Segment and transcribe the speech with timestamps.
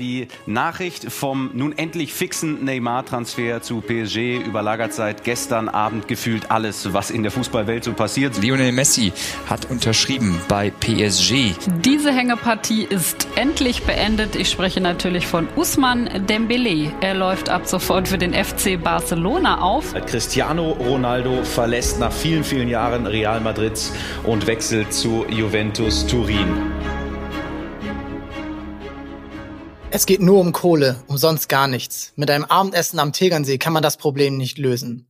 [0.00, 6.92] Die Nachricht vom nun endlich fixen Neymar-Transfer zu PSG überlagert seit gestern Abend gefühlt alles,
[6.92, 8.42] was in der Fußballwelt so passiert.
[8.42, 9.12] Lionel Messi
[9.48, 11.52] hat unterschrieben bei PSG.
[11.84, 14.34] Diese Hängepartie ist endlich beendet.
[14.34, 16.92] Ich spreche natürlich von Usman Dembele.
[17.00, 19.94] Er läuft ab sofort für den FC Barcelona auf.
[20.06, 23.80] Cristiano Ronaldo verlässt nach vielen, vielen Jahren Real Madrid
[24.24, 26.73] und wechselt zu Juventus Turin.
[29.96, 32.12] Es geht nur um Kohle, um sonst gar nichts.
[32.16, 35.06] Mit einem Abendessen am Tegernsee kann man das Problem nicht lösen.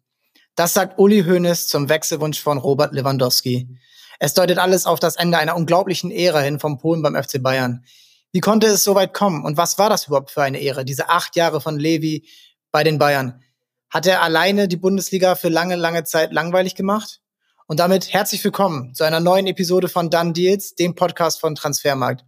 [0.57, 3.79] Das sagt Uli Hoeneß zum Wechselwunsch von Robert Lewandowski.
[4.19, 7.87] Es deutet alles auf das Ende einer unglaublichen Ära hin vom Polen beim FC Bayern.
[8.31, 11.09] Wie konnte es so weit kommen und was war das überhaupt für eine Ära, diese
[11.09, 12.29] acht Jahre von Levi
[12.71, 13.43] bei den Bayern?
[13.89, 17.23] Hat er alleine die Bundesliga für lange, lange Zeit langweilig gemacht?
[17.67, 22.27] Und damit herzlich willkommen zu einer neuen Episode von Done Deals, dem Podcast von Transfermarkt.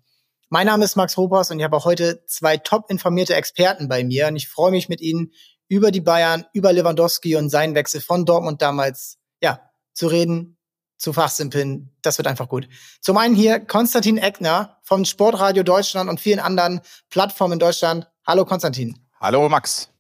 [0.49, 4.05] Mein Name ist Max Hopers und ich habe auch heute zwei top informierte Experten bei
[4.05, 5.33] mir und ich freue mich mit Ihnen
[5.67, 9.59] über die Bayern, über Lewandowski und seinen Wechsel von Dortmund damals, ja,
[9.93, 10.57] zu reden,
[10.99, 11.91] zu fachsimpeln.
[12.01, 12.69] Das wird einfach gut.
[13.01, 18.09] Zum einen hier Konstantin Eckner vom Sportradio Deutschland und vielen anderen Plattformen in Deutschland.
[18.25, 18.97] Hallo Konstantin.
[19.19, 19.91] Hallo Max.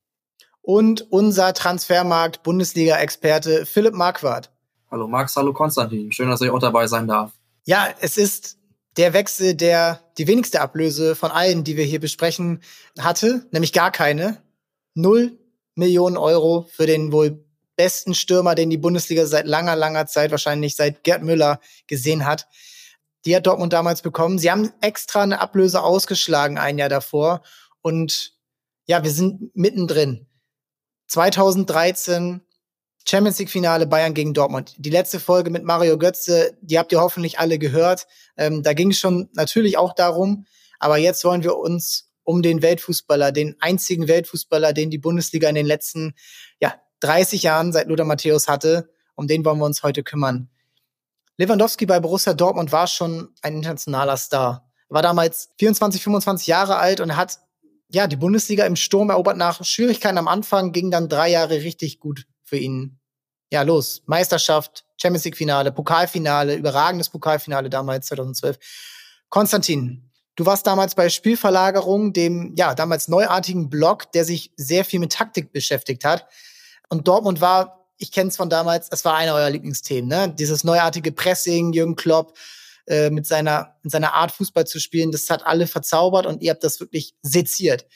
[0.62, 4.52] Und unser Transfermarkt Bundesliga-Experte Philipp Marquardt.
[4.92, 6.12] Hallo Max, hallo Konstantin.
[6.12, 7.32] Schön, dass ich auch dabei sein darf.
[7.64, 8.58] Ja, es ist
[8.96, 12.62] der Wechsel, der die wenigste Ablöse von allen, die wir hier besprechen,
[12.98, 14.42] hatte, nämlich gar keine.
[14.94, 15.38] Null
[15.74, 17.44] Millionen Euro für den wohl
[17.76, 22.48] besten Stürmer, den die Bundesliga seit langer, langer Zeit, wahrscheinlich seit Gerd Müller gesehen hat.
[23.26, 24.38] Die hat Dortmund damals bekommen.
[24.38, 27.42] Sie haben extra eine Ablöse ausgeschlagen ein Jahr davor.
[27.82, 28.32] Und
[28.86, 30.26] ja, wir sind mittendrin.
[31.08, 32.40] 2013
[33.08, 34.74] Champions League Finale Bayern gegen Dortmund.
[34.78, 38.08] Die letzte Folge mit Mario Götze, die habt ihr hoffentlich alle gehört.
[38.36, 40.44] Ähm, da ging es schon natürlich auch darum,
[40.80, 45.54] aber jetzt wollen wir uns um den Weltfußballer, den einzigen Weltfußballer, den die Bundesliga in
[45.54, 46.14] den letzten
[46.60, 50.50] ja, 30 Jahren seit Lothar Matthäus hatte, um den wollen wir uns heute kümmern.
[51.36, 54.68] Lewandowski bei Borussia Dortmund war schon ein internationaler Star.
[54.88, 57.38] Er war damals 24, 25 Jahre alt und hat
[57.88, 62.00] ja die Bundesliga im Sturm erobert nach Schwierigkeiten am Anfang, ging dann drei Jahre richtig
[62.00, 62.98] gut für ihn.
[63.52, 64.02] Ja, los.
[64.06, 68.58] Meisterschaft, Champions League Finale, Pokalfinale, überragendes Pokalfinale damals 2012.
[69.28, 75.00] Konstantin, du warst damals bei Spielverlagerung, dem ja damals neuartigen Blog, der sich sehr viel
[75.00, 76.26] mit Taktik beschäftigt hat.
[76.88, 80.34] Und Dortmund war, ich kenne es von damals, es war einer eurer Lieblingsthemen, ne?
[80.36, 82.36] Dieses neuartige Pressing, Jürgen Klopp
[82.86, 86.50] äh, mit seiner mit seiner Art Fußball zu spielen, das hat alle verzaubert und ihr
[86.50, 87.86] habt das wirklich seziert.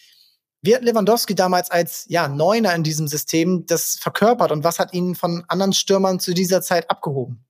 [0.63, 4.93] Wie hat Lewandowski damals als ja, Neuner in diesem System das verkörpert und was hat
[4.93, 7.47] ihn von anderen Stürmern zu dieser Zeit abgehoben?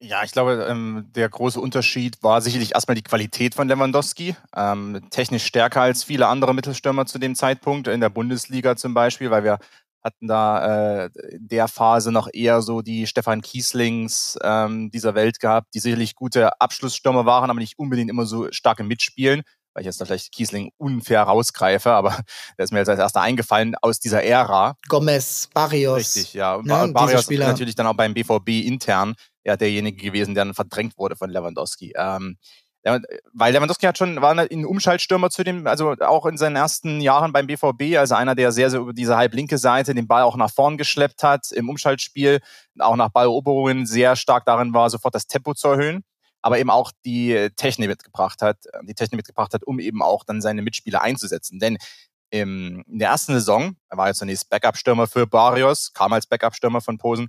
[0.00, 4.34] Ja, ich glaube, ähm, der große Unterschied war sicherlich erstmal die Qualität von Lewandowski.
[4.56, 9.30] Ähm, technisch stärker als viele andere Mittelstürmer zu dem Zeitpunkt, in der Bundesliga zum Beispiel,
[9.30, 9.58] weil wir
[10.02, 15.38] hatten da äh, in der Phase noch eher so die Stefan Kieslings ähm, dieser Welt
[15.38, 19.42] gehabt, die sicherlich gute Abschlussstürmer waren, aber nicht unbedingt immer so stark im Mitspielen
[19.74, 22.10] weil ich jetzt da vielleicht Kiesling unfair rausgreife, aber
[22.58, 24.76] der ist mir jetzt als erster eingefallen aus dieser Ära.
[24.88, 25.98] Gomez, Barrios.
[25.98, 26.60] Richtig, ja.
[26.62, 30.96] Ne, Barrios ist natürlich dann auch beim BVB intern ja derjenige gewesen, der dann verdrängt
[30.98, 31.92] wurde von Lewandowski.
[31.96, 32.36] Ähm,
[32.84, 37.32] weil Lewandowski hat schon, war ein Umschaltstürmer zu dem, also auch in seinen ersten Jahren
[37.32, 40.50] beim BVB, also einer, der sehr, sehr über diese halblinke Seite den Ball auch nach
[40.50, 42.40] vorn geschleppt hat im Umschaltspiel,
[42.80, 46.04] auch nach Balleroberungen sehr stark darin war, sofort das Tempo zu erhöhen
[46.42, 50.24] aber eben auch die Technik mitgebracht hat, äh, die Technik mitgebracht hat, um eben auch
[50.24, 51.58] dann seine Mitspieler einzusetzen.
[51.58, 51.78] Denn
[52.30, 56.80] im, in der ersten Saison, er war jetzt zunächst Backup-Stürmer für Barrios, kam als Backup-Stürmer
[56.80, 57.28] von Posen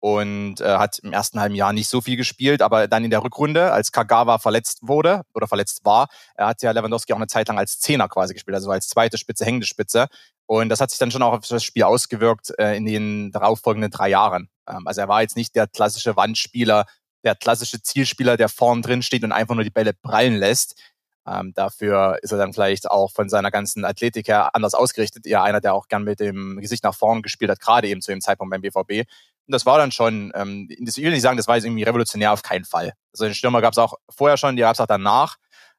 [0.00, 3.24] und äh, hat im ersten halben Jahr nicht so viel gespielt, aber dann in der
[3.24, 7.48] Rückrunde, als Kagawa verletzt wurde oder verletzt war, er hat ja Lewandowski auch eine Zeit
[7.48, 10.08] lang als Zehner quasi gespielt, also als zweite Spitze, hängende Spitze.
[10.46, 13.90] Und das hat sich dann schon auch auf das Spiel ausgewirkt äh, in den darauffolgenden
[13.90, 14.50] drei Jahren.
[14.68, 16.84] Ähm, also er war jetzt nicht der klassische Wandspieler,
[17.24, 20.80] der klassische Zielspieler, der vorn drin steht und einfach nur die Bälle prallen lässt.
[21.26, 25.26] Ähm, dafür ist er dann vielleicht auch von seiner ganzen Athletik her anders ausgerichtet.
[25.26, 28.12] Eher einer, der auch gern mit dem Gesicht nach vorn gespielt hat, gerade eben zu
[28.12, 29.08] dem Zeitpunkt beim BVB.
[29.46, 32.32] Und das war dann schon, ähm, ich will nicht sagen, das war jetzt irgendwie revolutionär
[32.32, 32.92] auf keinen Fall.
[33.12, 35.36] Also den Stürmer gab es auch vorher schon, die gab es auch danach,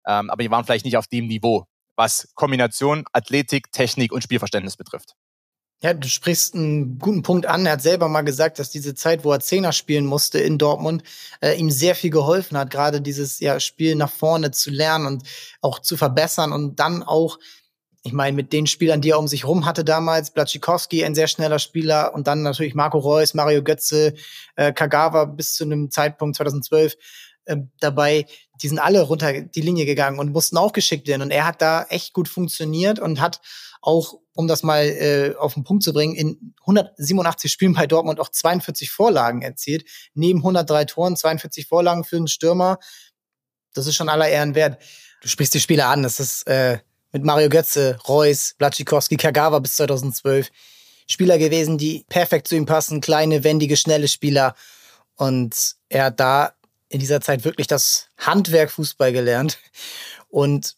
[0.07, 1.65] ähm, aber die waren vielleicht nicht auf dem Niveau,
[1.95, 5.15] was Kombination Athletik, Technik und Spielverständnis betrifft.
[5.85, 7.67] Ja, du sprichst einen guten Punkt an.
[7.67, 11.03] Er hat selber mal gesagt, dass diese Zeit, wo er Zehner spielen musste in Dortmund,
[11.41, 15.27] äh, ihm sehr viel geholfen hat, gerade dieses ja, Spiel nach vorne zu lernen und
[15.61, 17.37] auch zu verbessern und dann auch,
[18.01, 21.27] ich meine, mit den Spielern, die er um sich rum hatte damals, Blatschikowski, ein sehr
[21.27, 24.15] schneller Spieler und dann natürlich Marco Reus, Mario Götze,
[24.55, 26.95] äh, Kagawa bis zu einem Zeitpunkt 2012
[27.45, 28.25] äh, dabei,
[28.61, 31.21] die sind alle runter die Linie gegangen und mussten auch geschickt werden.
[31.21, 33.41] Und er hat da echt gut funktioniert und hat
[33.81, 38.19] auch, um das mal äh, auf den Punkt zu bringen, in 187 Spielen bei Dortmund
[38.19, 39.85] auch 42 Vorlagen erzielt.
[40.13, 42.79] Neben 103 Toren 42 Vorlagen für einen Stürmer.
[43.73, 44.81] Das ist schon aller Ehren wert.
[45.21, 46.03] Du sprichst die Spieler an.
[46.03, 46.79] Das ist äh,
[47.11, 50.49] mit Mario Götze, Reus, Blatschikowski, Kagawa bis 2012.
[51.07, 53.01] Spieler gewesen, die perfekt zu ihm passen.
[53.01, 54.55] Kleine, wendige, schnelle Spieler.
[55.15, 56.53] Und er hat da
[56.95, 59.59] in dieser Zeit wirklich das Handwerk Fußball gelernt.
[60.29, 60.77] Und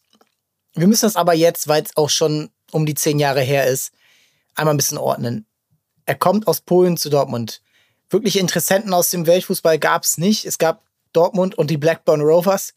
[0.74, 3.92] wir müssen das aber jetzt, weil es auch schon um die zehn Jahre her ist,
[4.56, 5.46] einmal ein bisschen ordnen.
[6.06, 7.62] Er kommt aus Polen zu Dortmund.
[8.10, 10.44] Wirkliche Interessenten aus dem Weltfußball gab es nicht.
[10.44, 10.82] Es gab
[11.12, 12.74] Dortmund und die Blackburn Rovers.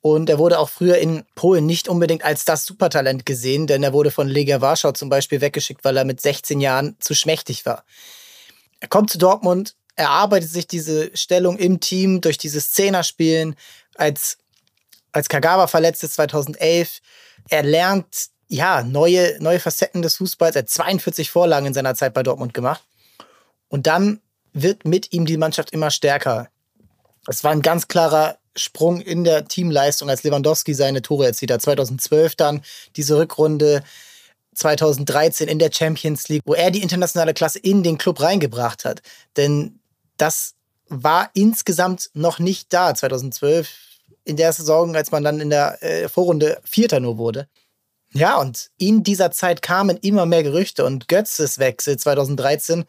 [0.00, 3.92] Und er wurde auch früher in Polen nicht unbedingt als das Supertalent gesehen, denn er
[3.92, 7.84] wurde von Legia Warschau zum Beispiel weggeschickt, weil er mit 16 Jahren zu schmächtig war.
[8.80, 13.56] Er kommt zu Dortmund, erarbeitet sich diese Stellung im Team durch dieses Zehnerspielen,
[13.94, 14.38] als,
[15.12, 17.00] als Kagawa verletzt ist 2011.
[17.48, 18.06] Er lernt
[18.48, 20.54] ja neue, neue Facetten des Fußballs.
[20.54, 22.82] Er hat 42 Vorlagen in seiner Zeit bei Dortmund gemacht.
[23.68, 24.20] Und dann
[24.52, 26.48] wird mit ihm die Mannschaft immer stärker.
[27.26, 31.62] Es war ein ganz klarer Sprung in der Teamleistung, als Lewandowski seine Tore erzielt hat.
[31.62, 32.62] 2012 dann
[32.96, 33.82] diese Rückrunde
[34.54, 39.02] 2013 in der Champions League, wo er die internationale Klasse in den Club reingebracht hat.
[39.36, 39.78] Denn
[40.16, 40.54] das
[40.88, 43.68] war insgesamt noch nicht da 2012
[44.24, 47.48] in der Saison, als man dann in der äh, Vorrunde Vierter nur wurde.
[48.12, 52.84] Ja, und in dieser Zeit kamen immer mehr Gerüchte und Götzes Wechsel 2013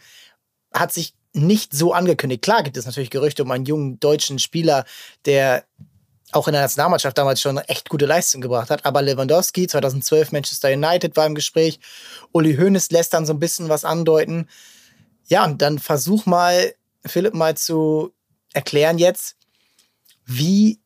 [0.73, 2.41] hat sich nicht so angekündigt.
[2.41, 4.85] Klar gibt es natürlich Gerüchte um einen jungen deutschen Spieler,
[5.25, 5.65] der
[6.31, 8.85] auch in der Nationalmannschaft damals schon echt gute Leistung gebracht hat.
[8.85, 11.79] Aber Lewandowski, 2012 Manchester United war im Gespräch.
[12.31, 14.47] Uli Hoeneß lässt dann so ein bisschen was andeuten.
[15.27, 16.73] Ja, und dann versuch mal
[17.07, 18.13] Philipp mal zu
[18.53, 19.35] erklären jetzt,
[20.25, 20.79] wie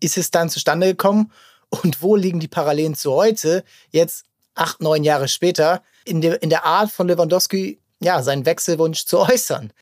[0.00, 1.32] ist es dann zustande gekommen
[1.68, 4.24] und wo liegen die Parallelen zu heute, jetzt
[4.54, 9.18] acht, neun Jahre später, in der, in der Art von Lewandowski, ja, seinen Wechselwunsch zu
[9.18, 9.72] äußern.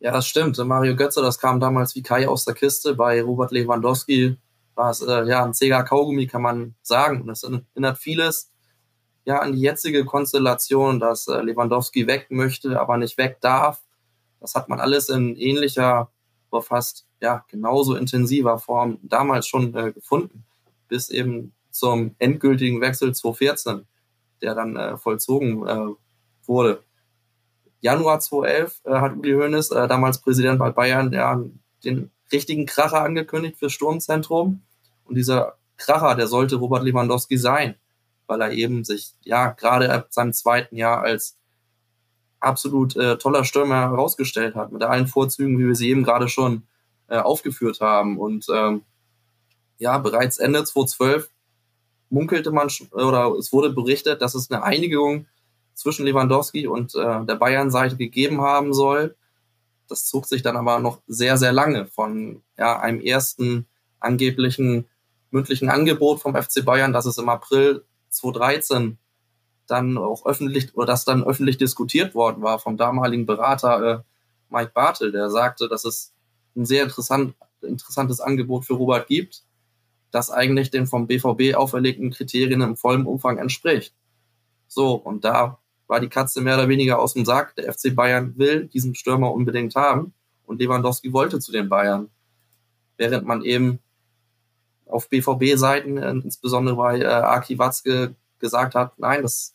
[0.00, 0.58] Ja, das stimmt.
[0.58, 2.94] Mario Götze, das kam damals wie Kai aus der Kiste.
[2.94, 4.36] Bei Robert Lewandowski
[4.74, 7.22] war es äh, ja ein zäher Kaugummi, kann man sagen.
[7.22, 8.50] Und es erinnert vieles
[9.24, 13.82] ja an die jetzige Konstellation, dass äh, Lewandowski weg möchte, aber nicht weg darf.
[14.42, 16.10] Das hat man alles in ähnlicher,
[16.60, 20.44] fast ja genauso intensiver Form damals schon äh, gefunden,
[20.88, 23.86] bis eben zum endgültigen Wechsel 2014,
[24.42, 25.94] der dann äh, vollzogen äh,
[26.44, 26.82] wurde.
[27.80, 31.40] Januar 2011 äh, hat Uli Hoeneß, äh, damals Präsident bei Bayern, ja,
[31.84, 34.62] den richtigen Kracher angekündigt für Sturmzentrum.
[35.04, 37.76] Und dieser Kracher, der sollte Robert Lewandowski sein,
[38.26, 41.36] weil er eben sich ja gerade ab seinem zweiten Jahr als
[42.42, 46.62] absolut äh, toller Stürmer herausgestellt hat, mit allen Vorzügen, wie wir sie eben gerade schon
[47.08, 48.18] äh, aufgeführt haben.
[48.18, 48.82] Und ähm,
[49.78, 51.30] ja, bereits Ende 2012
[52.10, 55.26] munkelte man oder es wurde berichtet, dass es eine Einigung
[55.74, 59.16] zwischen Lewandowski und äh, der Bayern-Seite gegeben haben soll.
[59.88, 63.66] Das zog sich dann aber noch sehr, sehr lange von ja, einem ersten
[63.98, 64.86] angeblichen
[65.30, 68.98] mündlichen Angebot vom FC Bayern, das es im April 2013
[69.72, 74.02] dann auch öffentlich oder das dann öffentlich diskutiert worden war vom damaligen Berater äh,
[74.50, 76.12] Mike Bartel, der sagte, dass es
[76.54, 79.44] ein sehr interessant, interessantes Angebot für Robert gibt,
[80.10, 83.94] das eigentlich den vom BVB auferlegten Kriterien im vollen Umfang entspricht.
[84.68, 87.56] So, und da war die Katze mehr oder weniger aus dem Sack.
[87.56, 90.12] Der FC Bayern will diesen Stürmer unbedingt haben
[90.44, 92.10] und Lewandowski wollte zu den Bayern.
[92.98, 93.78] Während man eben
[94.86, 99.54] auf BVB-Seiten, äh, insbesondere bei äh, Aki Watzke, gesagt hat, nein, das,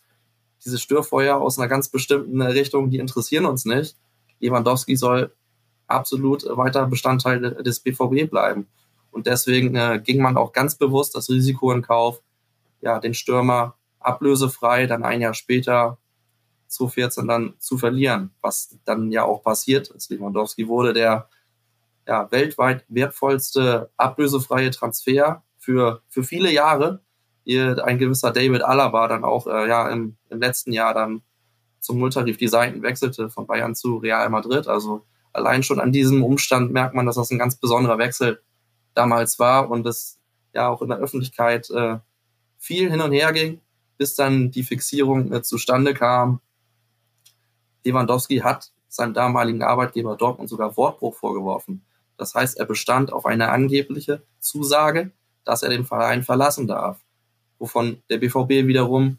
[0.64, 3.96] diese Störfeuer aus einer ganz bestimmten Richtung, die interessieren uns nicht.
[4.40, 5.34] Lewandowski soll
[5.88, 8.68] absolut weiter Bestandteil des BVB bleiben.
[9.12, 12.22] Und deswegen äh, ging man auch ganz bewusst das Risiko in Kauf,
[12.82, 15.98] ja, den Stürmer ablösefrei dann ein Jahr später
[16.68, 20.12] 2014 dann zu verlieren, was dann ja auch passiert ist.
[20.12, 21.30] Lewandowski wurde der
[22.08, 27.02] ja, weltweit wertvollste ablösefreie Transfer für, für viele Jahre
[27.48, 31.22] ihr ein gewisser David Alaba dann auch äh, ja im, im letzten Jahr dann
[31.80, 34.68] zum Nulltarif die Seiten wechselte von Bayern zu Real Madrid.
[34.68, 38.42] Also allein schon an diesem Umstand merkt man, dass das ein ganz besonderer Wechsel
[38.96, 40.20] damals war und es
[40.54, 42.00] ja auch in der Öffentlichkeit äh,
[42.58, 43.62] viel hin und her ging,
[43.98, 46.42] bis dann die Fixierung äh, zustande kam.
[47.86, 51.86] Lewandowski hat seinem damaligen Arbeitgeber Dortmund sogar Wortbruch vorgeworfen.
[52.18, 55.12] Das heißt, er bestand auf eine angebliche Zusage,
[55.46, 57.00] dass er den Verein verlassen darf
[57.60, 59.18] wovon der BVB wiederum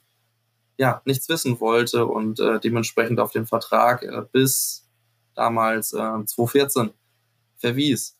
[0.76, 4.86] ja nichts wissen wollte und äh, dementsprechend auf den Vertrag äh, bis
[5.34, 6.90] damals äh, 2014
[7.56, 8.16] verwies.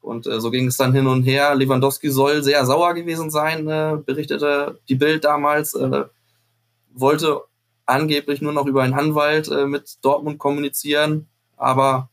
[0.00, 1.54] Und äh, so ging es dann hin und her.
[1.54, 5.74] Lewandowski soll sehr sauer gewesen sein, äh, berichtete die Bild damals.
[5.74, 6.04] Äh,
[6.94, 7.42] wollte
[7.86, 12.10] angeblich nur noch über einen Anwalt äh, mit Dortmund kommunizieren, aber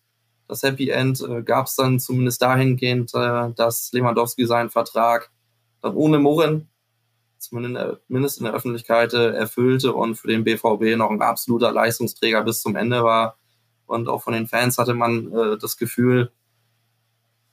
[0.48, 5.32] das Happy End äh, gab es dann zumindest dahingehend, äh, dass Lewandowski seinen Vertrag
[5.82, 6.70] dann ohne Murren,
[7.50, 12.62] zumindest in der Öffentlichkeit, äh, erfüllte und für den BVB noch ein absoluter Leistungsträger bis
[12.62, 13.38] zum Ende war.
[13.86, 16.32] Und auch von den Fans hatte man äh, das Gefühl,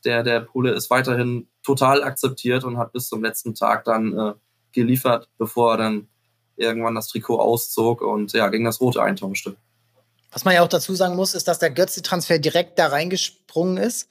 [0.05, 4.33] der, der Pole ist weiterhin total akzeptiert und hat bis zum letzten Tag dann äh,
[4.73, 6.09] geliefert, bevor er dann
[6.57, 9.57] irgendwann das Trikot auszog und ja, gegen das Rote eintauschte.
[10.33, 14.09] Was man ja auch dazu sagen muss, ist, dass der Götze-Transfer direkt da reingesprungen ist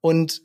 [0.00, 0.42] und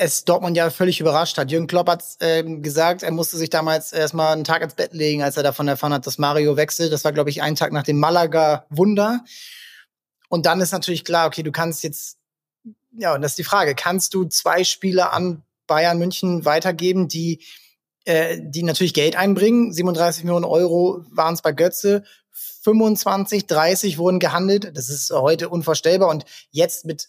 [0.00, 1.50] es Dortmund ja völlig überrascht hat.
[1.50, 5.22] Jürgen Klopp hat äh, gesagt, er musste sich damals erstmal einen Tag ins Bett legen,
[5.22, 6.90] als er davon erfahren hat, dass Mario wechselt.
[6.90, 9.22] Das war, glaube ich, ein Tag nach dem Malaga-Wunder.
[10.30, 12.16] Und dann ist natürlich klar, okay, du kannst jetzt,
[12.92, 17.44] ja, und das ist die Frage, kannst du zwei Spieler an Bayern München weitergeben, die,
[18.06, 19.70] äh, die natürlich Geld einbringen?
[19.70, 22.04] 37 Millionen Euro waren es bei Götze,
[22.62, 24.74] 25, 30 wurden gehandelt.
[24.74, 26.08] Das ist heute unvorstellbar.
[26.08, 27.06] Und jetzt mit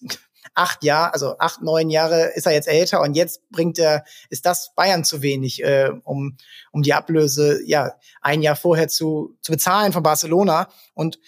[0.53, 4.46] acht Jahren, also acht, neun Jahre ist er jetzt älter und jetzt bringt er, ist
[4.46, 6.38] das Bayern zu wenig, äh, um,
[6.72, 10.70] um die Ablöse, ja, ein Jahr vorher zu, zu bezahlen von Barcelona.
[10.93, 11.20] Und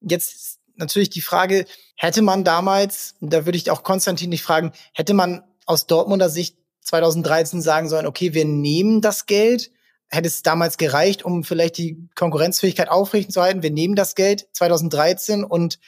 [0.00, 1.66] jetzt natürlich die Frage,
[1.96, 6.56] hätte man damals, da würde ich auch Konstantin nicht fragen, hätte man aus Dortmunder Sicht
[6.82, 9.70] 2013 sagen sollen, okay, wir nehmen das Geld,
[10.08, 13.62] hätte es damals gereicht, um vielleicht die Konkurrenzfähigkeit aufrechtzuerhalten.
[13.62, 15.78] Wir nehmen das Geld 2013 und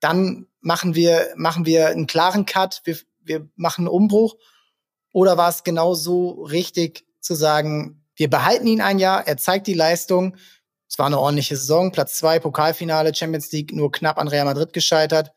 [0.00, 4.36] dann machen wir, machen wir einen klaren Cut, wir, wir machen einen Umbruch.
[5.12, 9.66] Oder war es genau so richtig zu sagen, wir behalten ihn ein Jahr, er zeigt
[9.66, 10.36] die Leistung.
[10.88, 14.72] Es war eine ordentliche Saison, Platz zwei, Pokalfinale, Champions League, nur knapp an Real Madrid
[14.72, 15.32] gescheitert.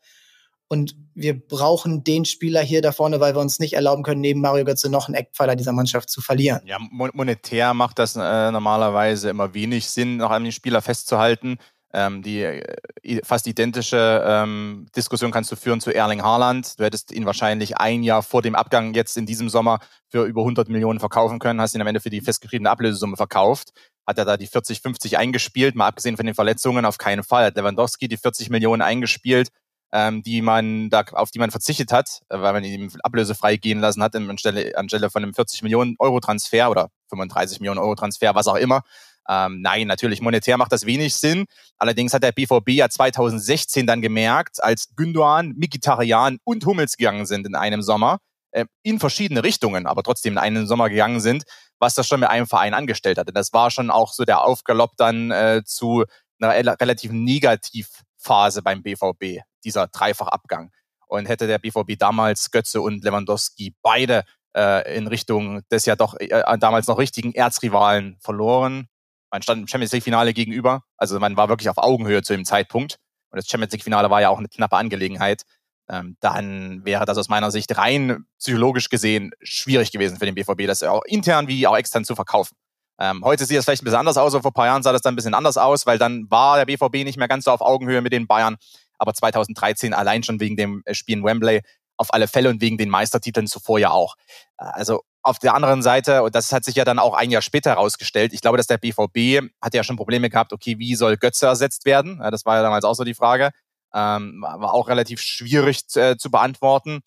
[0.68, 4.40] Und wir brauchen den Spieler hier da vorne, weil wir uns nicht erlauben können, neben
[4.40, 6.62] Mario Götze noch einen Eckpfeiler dieser Mannschaft zu verlieren.
[6.64, 11.58] Ja, monetär macht das äh, normalerweise immer wenig Sinn, noch an den Spieler festzuhalten.
[11.94, 16.78] Ähm, die äh, fast identische ähm, Diskussion kannst du führen zu Erling Haaland.
[16.78, 20.42] Du hättest ihn wahrscheinlich ein Jahr vor dem Abgang jetzt in diesem Sommer für über
[20.42, 23.72] 100 Millionen verkaufen können, hast ihn am Ende für die festgeschriebene Ablösesumme verkauft.
[24.06, 27.46] Hat er da die 40, 50 eingespielt, mal abgesehen von den Verletzungen, auf keinen Fall.
[27.46, 29.48] Hat Lewandowski die 40 Millionen eingespielt
[29.92, 33.80] ähm, die man da, auf die man verzichtet hat, äh, weil man ihn ablösefrei gehen
[33.80, 38.34] lassen hat, anstelle, anstelle von einem 40 Millionen Euro Transfer oder 35 Millionen Euro Transfer,
[38.34, 38.82] was auch immer.
[39.28, 41.46] Ähm, nein, natürlich, monetär macht das wenig Sinn.
[41.78, 47.46] Allerdings hat der BVB ja 2016 dann gemerkt, als Gündogan, Mikitarian und Hummels gegangen sind
[47.46, 48.18] in einem Sommer,
[48.50, 51.44] äh, in verschiedene Richtungen, aber trotzdem in einen Sommer gegangen sind,
[51.78, 53.32] was das schon mit einem Verein angestellt hatte.
[53.32, 56.04] Das war schon auch so der Aufgalopp dann äh, zu
[56.40, 60.70] einer relativ Negativphase beim BVB dieser Dreifachabgang.
[61.06, 64.24] Und hätte der BVB damals Götze und Lewandowski beide
[64.56, 68.88] äh, in Richtung des ja doch äh, damals noch richtigen Erzrivalen verloren.
[69.32, 70.84] Man stand im Champions League-Finale gegenüber.
[70.96, 72.98] Also man war wirklich auf Augenhöhe zu dem Zeitpunkt.
[73.30, 75.42] Und das Champions League-Finale war ja auch eine knappe Angelegenheit.
[75.88, 80.66] Ähm, dann wäre das aus meiner Sicht rein psychologisch gesehen schwierig gewesen für den BVB,
[80.66, 82.54] das auch intern wie auch extern zu verkaufen.
[83.00, 84.92] Ähm, heute sieht es vielleicht ein bisschen anders aus, aber vor ein paar Jahren sah
[84.92, 87.50] das dann ein bisschen anders aus, weil dann war der BVB nicht mehr ganz so
[87.50, 88.58] auf Augenhöhe mit den Bayern
[89.02, 91.62] aber 2013 allein schon wegen dem Spiel in Wembley
[91.96, 94.14] auf alle Fälle und wegen den Meistertiteln zuvor ja auch.
[94.58, 97.42] Äh, also auf der anderen Seite, und das hat sich ja dann auch ein Jahr
[97.42, 101.16] später herausgestellt, ich glaube, dass der BVB hat ja schon Probleme gehabt, okay, wie soll
[101.16, 102.18] Götze ersetzt werden?
[102.18, 103.50] Das war ja damals auch so die Frage.
[103.94, 107.00] Ähm, war auch relativ schwierig zu, äh, zu beantworten.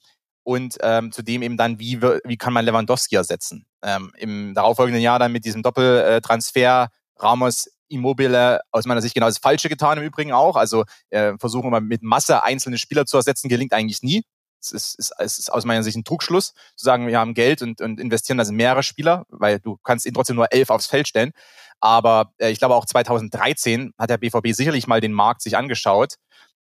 [0.43, 3.65] Und ähm, zudem eben dann, wie, wie kann man Lewandowski ersetzen?
[3.81, 9.39] Ähm, Im darauffolgenden Jahr dann mit diesem Doppeltransfer Ramos Immobile aus meiner Sicht genau das
[9.39, 10.55] Falsche getan im Übrigen auch.
[10.55, 14.23] Also äh, versuchen wir mit Masse einzelne Spieler zu ersetzen, gelingt eigentlich nie.
[14.59, 17.61] Es ist, ist, es ist aus meiner Sicht ein Trugschluss, zu sagen, wir haben Geld
[17.61, 21.07] und, und investieren in mehrere Spieler, weil du kannst ihn trotzdem nur elf aufs Feld
[21.07, 21.31] stellen.
[21.79, 26.15] Aber äh, ich glaube auch 2013 hat der BVB sicherlich mal den Markt sich angeschaut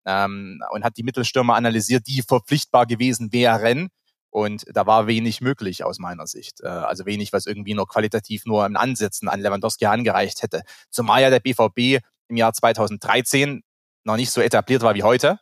[0.05, 3.89] ähm, und hat die Mittelstürmer analysiert, die verpflichtbar gewesen wären.
[4.31, 6.61] Und da war wenig möglich aus meiner Sicht.
[6.61, 10.63] Äh, also wenig, was irgendwie noch qualitativ nur im Ansätzen an Lewandowski angereicht hätte.
[10.91, 13.63] Zumal ja der BVB im Jahr 2013
[14.05, 15.39] noch nicht so etabliert war wie heute.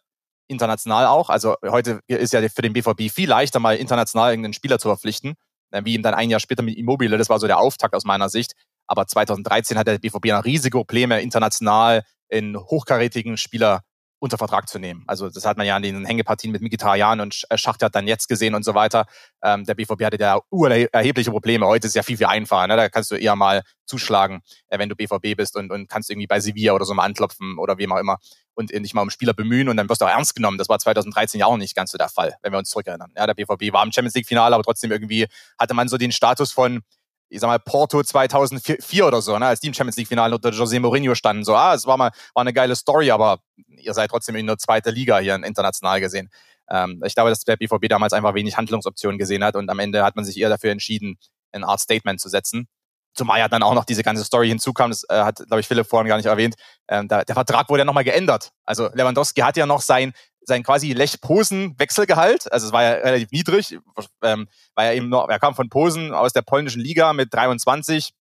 [0.53, 1.31] International auch.
[1.31, 5.35] Also heute ist ja für den BVB viel leichter, mal international irgendeinen Spieler zu verpflichten,
[5.73, 7.19] äh, wie ihm dann ein Jahr später mit Immobile.
[7.19, 8.53] Das war so der Auftakt aus meiner Sicht.
[8.87, 13.83] Aber 2013 hat der BVB noch riesige Probleme, international in hochkarätigen Spieler
[14.23, 15.03] unter Vertrag zu nehmen.
[15.09, 18.07] Also das hat man ja an den Hängepartien mit Mkhitaryan und äh, Schacht hat dann
[18.07, 19.07] jetzt gesehen und so weiter.
[19.43, 20.39] Ähm, der BVB hatte da
[20.93, 21.67] erhebliche Probleme.
[21.67, 22.69] Heute ist ja viel, viel einfacher.
[22.69, 22.77] Ne?
[22.77, 26.29] Da kannst du eher mal zuschlagen, äh, wenn du BVB bist und, und kannst irgendwie
[26.29, 28.19] bei Sevilla oder so mal anklopfen oder wie auch immer
[28.55, 30.57] und dich mal um Spieler bemühen und dann wirst du auch ernst genommen.
[30.57, 33.11] Das war 2013 ja auch nicht ganz so der Fall, wenn wir uns zurückerinnern.
[33.17, 35.27] Ja, der BVB war im Champions League Finale, aber trotzdem irgendwie
[35.59, 36.83] hatte man so den Status von
[37.33, 40.79] ich sag mal, Porto 2004 oder so, ne, als die im Champions League-Finale unter José
[40.81, 41.45] Mourinho standen.
[41.45, 44.59] So, ah, es war mal war eine geile Story, aber ihr seid trotzdem in der
[44.59, 46.29] zweiten Liga hier international gesehen.
[46.71, 50.05] Ähm, ich glaube, dass der BVB damals einfach wenig Handlungsoptionen gesehen hat und am Ende
[50.05, 51.17] hat man sich eher dafür entschieden,
[51.53, 52.69] ein Art Statement zu setzen.
[53.15, 55.87] Zumal ja dann auch noch diese ganze Story hinzukam, das äh, hat, glaube ich, Philipp
[55.87, 56.55] vorhin gar nicht erwähnt.
[56.89, 58.53] Ähm, da, der Vertrag wurde ja nochmal geändert.
[58.65, 60.13] Also Lewandowski hat ja noch sein
[60.45, 63.79] sein quasi Lech-Posen-Wechselgehalt, also es war ja relativ niedrig,
[64.23, 68.09] ähm, weil er eben noch, er kam von Posen aus der polnischen Liga mit 23,
[68.09, 68.22] hm,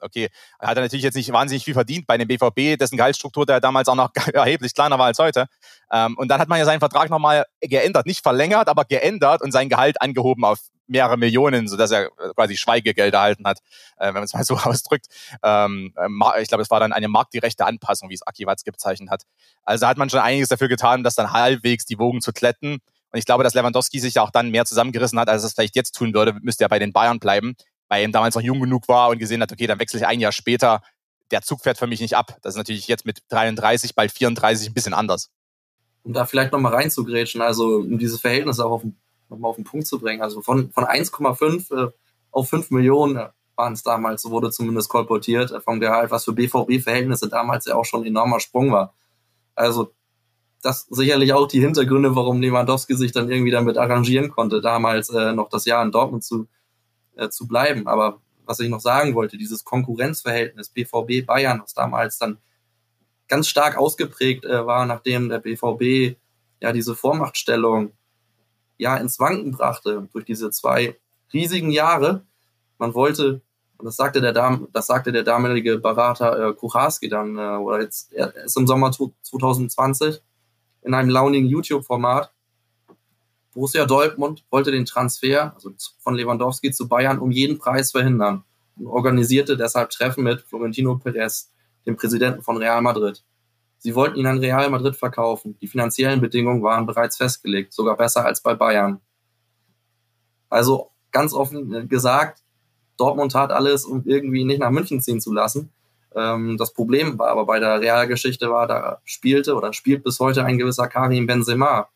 [0.00, 3.46] okay, er hat er natürlich jetzt nicht wahnsinnig viel verdient bei dem BVB, dessen Gehaltsstruktur
[3.46, 5.46] der damals auch noch erheblich kleiner war als heute.
[5.92, 9.52] Ähm, und dann hat man ja seinen Vertrag nochmal geändert, nicht verlängert, aber geändert und
[9.52, 10.58] sein Gehalt angehoben auf
[10.88, 13.58] mehrere Millionen, so dass er quasi Schweigegeld erhalten hat,
[13.98, 15.06] äh, wenn man es mal so ausdrückt.
[15.42, 19.10] Ähm, äh, ich glaube, es war dann eine marktgerechte Anpassung, wie es Aki Watzke bezeichnet
[19.10, 19.22] hat.
[19.64, 22.78] Also hat man schon einiges dafür getan, das dann halbwegs die Wogen zu kletten.
[23.10, 25.76] Und ich glaube, dass Lewandowski sich auch dann mehr zusammengerissen hat, als er es vielleicht
[25.76, 27.56] jetzt tun würde, müsste er bei den Bayern bleiben,
[27.88, 30.20] weil er damals noch jung genug war und gesehen hat, okay, dann wechsle ich ein
[30.20, 30.82] Jahr später.
[31.30, 32.36] Der Zug fährt für mich nicht ab.
[32.42, 35.30] Das ist natürlich jetzt mit 33, bald 34 ein bisschen anders.
[36.04, 38.82] Um da vielleicht nochmal reinzugrätschen, also um dieses Verhältnis auch
[39.28, 40.22] nochmal auf den Punkt zu bringen.
[40.22, 41.90] Also von, von 1,5 äh,
[42.30, 46.24] auf 5 Millionen äh, waren es damals, so wurde zumindest kolportiert, äh, vom Gehalt, was
[46.24, 48.94] für BVB-Verhältnisse damals ja auch schon ein enormer Sprung war.
[49.54, 49.92] Also
[50.62, 55.32] das sicherlich auch die Hintergründe, warum Lewandowski sich dann irgendwie damit arrangieren konnte, damals äh,
[55.32, 56.48] noch das Jahr in Dortmund zu,
[57.18, 57.86] äh, zu bleiben.
[57.86, 62.38] Aber was ich noch sagen wollte, dieses Konkurrenzverhältnis BVB Bayern, was damals dann
[63.28, 66.16] ganz stark ausgeprägt äh, war, nachdem der BVB
[66.60, 67.92] ja diese Vormachtstellung
[68.78, 70.96] ja ins Wanken brachte durch diese zwei
[71.32, 72.24] riesigen Jahre.
[72.78, 73.42] Man wollte,
[73.76, 77.82] und das sagte der, Dam das sagte der damalige Berater äh, Kucharski dann, äh, oder
[77.82, 80.22] jetzt er ist im Sommer 2020
[80.82, 82.32] in einem launigen YouTube-Format.
[83.58, 88.44] Borussia Dortmund wollte den Transfer also von Lewandowski zu Bayern um jeden Preis verhindern
[88.76, 91.50] und organisierte deshalb Treffen mit Florentino Perez,
[91.84, 93.24] dem Präsidenten von Real Madrid.
[93.78, 95.58] Sie wollten ihn an Real Madrid verkaufen.
[95.60, 99.00] Die finanziellen Bedingungen waren bereits festgelegt, sogar besser als bei Bayern.
[100.48, 102.44] Also ganz offen gesagt,
[102.96, 105.72] Dortmund tat alles, um irgendwie nicht nach München ziehen zu lassen.
[106.14, 110.44] Ähm, das Problem war aber bei der Realgeschichte war, da spielte oder spielt bis heute
[110.44, 111.88] ein gewisser Karim Benzema.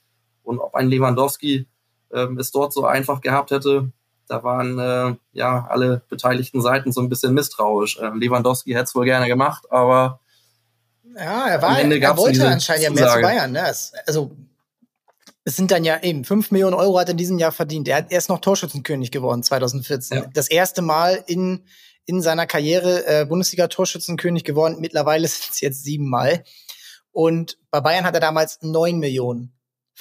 [0.42, 1.66] Und ob ein Lewandowski
[2.12, 3.92] ähm, es dort so einfach gehabt hätte,
[4.28, 7.98] da waren äh, ja alle beteiligten Seiten so ein bisschen misstrauisch.
[7.98, 10.20] Äh, Lewandowski hätte es wohl gerne gemacht, aber
[11.16, 13.52] ja, er war, er wollte anscheinend ja mehr zu Bayern.
[13.52, 13.66] Ne?
[13.68, 14.30] Es, also,
[15.44, 17.88] es sind dann ja eben 5 Millionen Euro hat er in diesem Jahr verdient.
[17.88, 20.18] Er, er ist noch Torschützenkönig geworden 2014.
[20.18, 20.26] Ja.
[20.32, 21.64] Das erste Mal in,
[22.06, 24.76] in seiner Karriere äh, Bundesliga-Torschützenkönig geworden.
[24.80, 26.44] Mittlerweile sind es jetzt siebenmal.
[27.10, 29.52] Und bei Bayern hat er damals 9 Millionen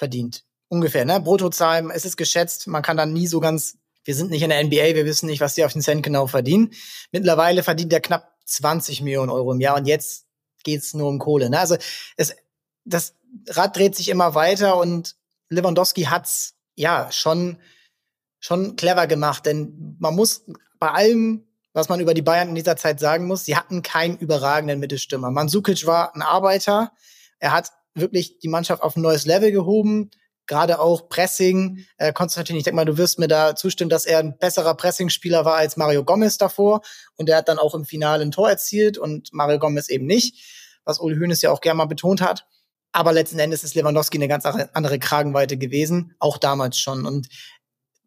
[0.02, 0.44] verdient.
[0.68, 1.22] Ungefähr, ne?
[1.22, 4.64] Bruttozahlen, es ist geschätzt, man kann dann nie so ganz, wir sind nicht in der
[4.64, 6.74] NBA, wir wissen nicht, was die auf den Cent genau verdienen.
[7.12, 10.26] Mittlerweile verdient er knapp 20 Millionen Euro im Jahr und jetzt
[10.64, 11.52] geht's nur um Kohle.
[11.52, 11.60] Ne?
[11.60, 11.78] Also
[12.18, 12.36] es,
[12.84, 13.14] das
[13.50, 15.18] Rad dreht sich immer weiter und
[15.50, 17.58] Lewandowski hat's ja schon
[18.40, 20.46] schon clever gemacht, denn man muss
[20.80, 24.18] bei allem, was man über die Bayern in dieser Zeit sagen muss, sie hatten keinen
[24.18, 25.30] überragenden Mittelstürmer.
[25.30, 26.92] Mansukic war ein Arbeiter,
[27.38, 30.12] er hat wirklich die Mannschaft auf ein neues Level gehoben,
[30.48, 31.86] gerade auch Pressing.
[31.98, 35.46] Äh, Konstantin, ich denke mal, du wirst mir da zustimmen, dass er ein besserer Pressingspieler
[35.46, 36.82] war als Mario Gomez davor.
[37.16, 40.82] Und er hat dann auch im Finale ein Tor erzielt und Mario Gomez eben nicht,
[40.84, 42.46] was Uli Hoeneß ja auch gerne mal betont hat.
[42.92, 47.06] Aber letzten Endes ist Lewandowski eine ganz andere Kragenweite gewesen, auch damals schon.
[47.06, 47.30] Und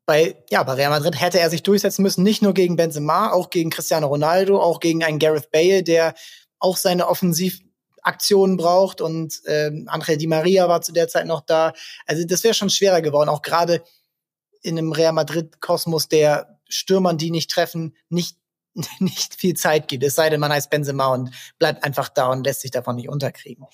[0.04, 3.48] bei, ja, bei Real Madrid hätte er sich durchsetzen müssen, nicht nur gegen Benzema, auch
[3.48, 6.14] gegen Cristiano Ronaldo, auch gegen einen Gareth Bale, der
[6.58, 7.60] auch seine Offensiv
[8.04, 11.72] Aktionen braucht und ähm, André Di Maria war zu der Zeit noch da.
[12.06, 13.82] Also das wäre schon schwerer geworden, auch gerade
[14.62, 18.36] in einem Real Madrid-Kosmos, der Stürmern, die nicht treffen, nicht
[18.98, 20.04] nicht viel Zeit gibt.
[20.04, 23.08] Es sei denn, man heißt Benzema und bleibt einfach da und lässt sich davon nicht
[23.08, 23.66] unterkriegen.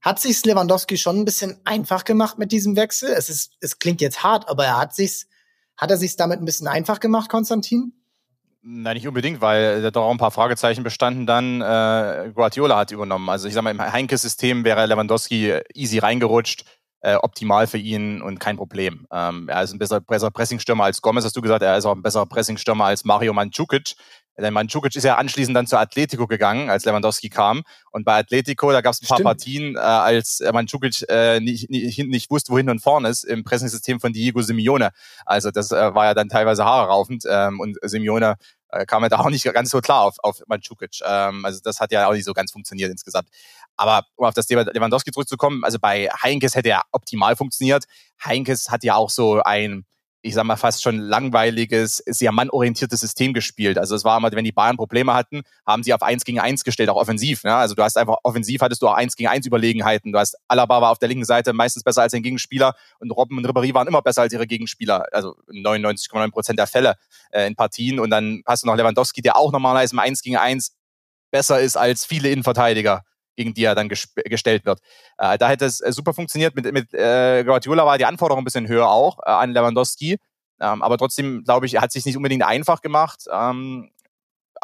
[0.00, 3.10] Hat sich Lewandowski schon ein bisschen einfach gemacht mit diesem Wechsel?
[3.10, 5.26] Es ist, es klingt jetzt hart, aber er hat sich's,
[5.76, 8.03] hat er sich's damit ein bisschen einfach gemacht, Konstantin?
[8.66, 11.60] Nein, nicht unbedingt, weil da doch auch ein paar Fragezeichen bestanden dann.
[11.60, 13.28] Äh, Guardiola hat übernommen.
[13.28, 16.64] Also ich sag mal, im Heinkes-System wäre Lewandowski easy reingerutscht,
[17.02, 19.06] äh, optimal für ihn und kein Problem.
[19.12, 21.62] Ähm, er ist ein besserer, besserer Pressingstürmer als Gomez, hast du gesagt.
[21.62, 23.96] Er ist auch ein besserer Pressingstürmer als Mario Mandzukic.
[24.36, 27.62] Denn Mandzukic ist ja anschließend dann zur Atletico gegangen, als Lewandowski kam.
[27.92, 29.26] Und bei Atletico, da gab es ein paar Stimmt.
[29.26, 34.00] Partien, äh, als Mandzukic äh, nicht, nicht, nicht wusste, wohin und vorne ist, im Pressingsystem
[34.00, 34.90] von Diego Simeone.
[35.24, 37.24] Also das äh, war ja dann teilweise haare raufend.
[37.28, 38.34] Ähm, und Simeone
[38.74, 41.00] äh, kam ja da auch nicht ganz so klar auf, auf Mandzukic.
[41.06, 43.28] Ähm, also das hat ja auch nicht so ganz funktioniert insgesamt.
[43.76, 47.84] Aber um auf das Thema Lewandowski zurückzukommen, also bei Heinkes hätte er optimal funktioniert.
[48.24, 49.84] Heinkes hat ja auch so ein
[50.24, 53.76] ich sag mal, fast schon langweiliges, sehr mannorientiertes System gespielt.
[53.76, 56.64] Also es war immer, wenn die Bayern Probleme hatten, haben sie auf eins gegen eins
[56.64, 57.44] gestellt, auch offensiv.
[57.44, 57.54] Ne?
[57.54, 60.12] Also du hast einfach offensiv hattest du auch eins gegen eins Überlegenheiten.
[60.12, 63.36] Du hast Alaba war auf der linken Seite meistens besser als sein Gegenspieler und Robben
[63.36, 65.04] und Ribéry waren immer besser als ihre Gegenspieler.
[65.12, 66.94] Also 99,9 Prozent der Fälle
[67.30, 68.00] äh, in Partien.
[68.00, 70.74] Und dann hast du noch Lewandowski, der auch normalerweise im eins gegen eins
[71.30, 73.04] besser ist als viele Innenverteidiger
[73.36, 74.80] gegen die er dann gestellt wird.
[75.18, 76.54] Äh, da hätte es äh, super funktioniert.
[76.54, 80.18] Mit, mit äh, Guardiola war die Anforderung ein bisschen höher auch äh, an Lewandowski.
[80.60, 83.24] Ähm, aber trotzdem, glaube ich, hat sich nicht unbedingt einfach gemacht.
[83.32, 83.90] Ähm,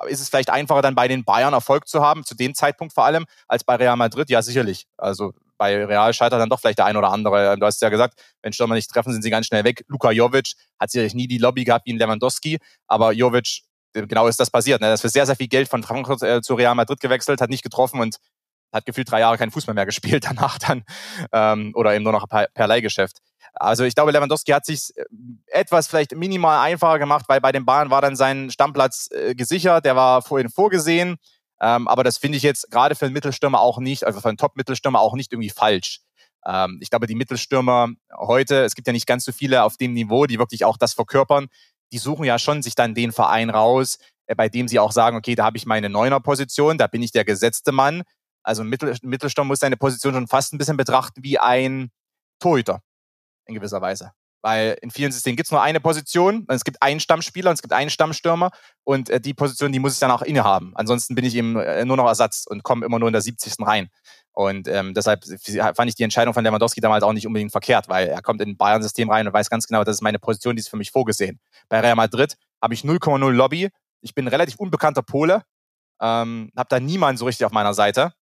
[0.07, 3.05] ist es vielleicht einfacher, dann bei den Bayern Erfolg zu haben, zu dem Zeitpunkt vor
[3.05, 4.31] allem, als bei Real Madrid?
[4.31, 4.87] Ja, sicherlich.
[4.97, 7.59] Also bei Real scheitert dann doch vielleicht der ein oder andere.
[7.59, 9.85] Du hast ja gesagt, wenn Stürmer nicht treffen, sind sie ganz schnell weg.
[9.89, 13.61] Luka Jovic hat sicherlich nie die Lobby gehabt wie ein Lewandowski, aber Jovic,
[13.93, 14.81] genau ist das passiert.
[14.81, 14.87] Ne?
[14.87, 17.51] Er ist für sehr, sehr viel Geld von Frankfurt äh, zu Real Madrid gewechselt, hat
[17.51, 18.17] nicht getroffen und
[18.73, 20.85] hat gefühlt drei Jahre keinen Fußball mehr gespielt danach dann
[21.33, 23.19] ähm, oder eben nur noch per, Leihgeschäft.
[23.55, 25.05] Also ich glaube, Lewandowski hat sich äh,
[25.47, 29.85] etwas vielleicht minimal einfacher gemacht, weil bei den Bayern war dann sein Stammplatz äh, gesichert,
[29.85, 31.17] der war vorhin vorgesehen.
[31.61, 34.39] Ähm, aber das finde ich jetzt gerade für einen Mittelstürmer auch nicht, also für einen
[34.39, 36.01] Top-Mittelstürmer auch nicht irgendwie falsch.
[36.47, 39.93] Ähm, ich glaube, die Mittelstürmer heute, es gibt ja nicht ganz so viele auf dem
[39.93, 41.49] Niveau, die wirklich auch das verkörpern.
[41.93, 45.17] Die suchen ja schon sich dann den Verein raus, äh, bei dem sie auch sagen,
[45.17, 48.03] okay, da habe ich meine Neuner-Position, da bin ich der gesetzte Mann.
[48.43, 51.91] Also Mittel, Mittelsturm muss seine Position schon fast ein bisschen betrachten wie ein
[52.39, 52.83] Torhüter
[53.47, 54.13] in gewisser Weise.
[54.43, 57.63] Weil in vielen Systemen gibt es nur eine Position, es gibt einen Stammspieler und es
[57.63, 58.51] gibt einen Stammstürmer
[58.85, 60.73] und äh, die Position, die muss ich dann auch innehaben.
[60.77, 63.55] Ansonsten bin ich eben äh, nur noch Ersatz und komme immer nur in der 70.
[63.61, 63.91] rein.
[64.33, 65.25] Und ähm, deshalb
[65.77, 68.51] fand ich die Entscheidung von Lewandowski damals auch nicht unbedingt verkehrt, weil er kommt in
[68.51, 70.91] ein Bayern-System rein und weiß ganz genau, das ist meine Position, die ist für mich
[70.91, 71.41] vorgesehen.
[71.69, 73.69] Bei Real Madrid habe ich 0,0 Lobby.
[74.01, 75.43] Ich bin ein relativ unbekannter Pole,
[76.01, 78.15] ähm, habe da niemanden so richtig auf meiner Seite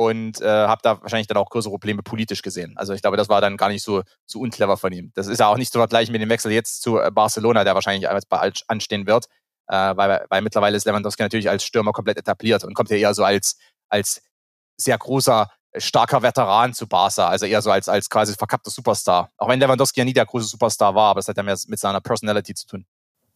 [0.00, 2.72] und äh, habe da wahrscheinlich dann auch größere Probleme politisch gesehen.
[2.78, 5.12] Also ich glaube, das war dann gar nicht so, so unclever von ihm.
[5.14, 7.74] Das ist ja auch nicht zu vergleichen mit dem Wechsel jetzt zu äh, Barcelona, der
[7.74, 9.26] wahrscheinlich bald anstehen wird,
[9.66, 13.12] äh, weil, weil mittlerweile ist Lewandowski natürlich als Stürmer komplett etabliert und kommt ja eher
[13.12, 13.58] so als,
[13.90, 14.22] als
[14.78, 19.28] sehr großer, starker Veteran zu Barca, also eher so als, als quasi verkappter Superstar.
[19.36, 21.78] Auch wenn Lewandowski ja nie der große Superstar war, aber es hat ja mehr mit
[21.78, 22.86] seiner Personality zu tun.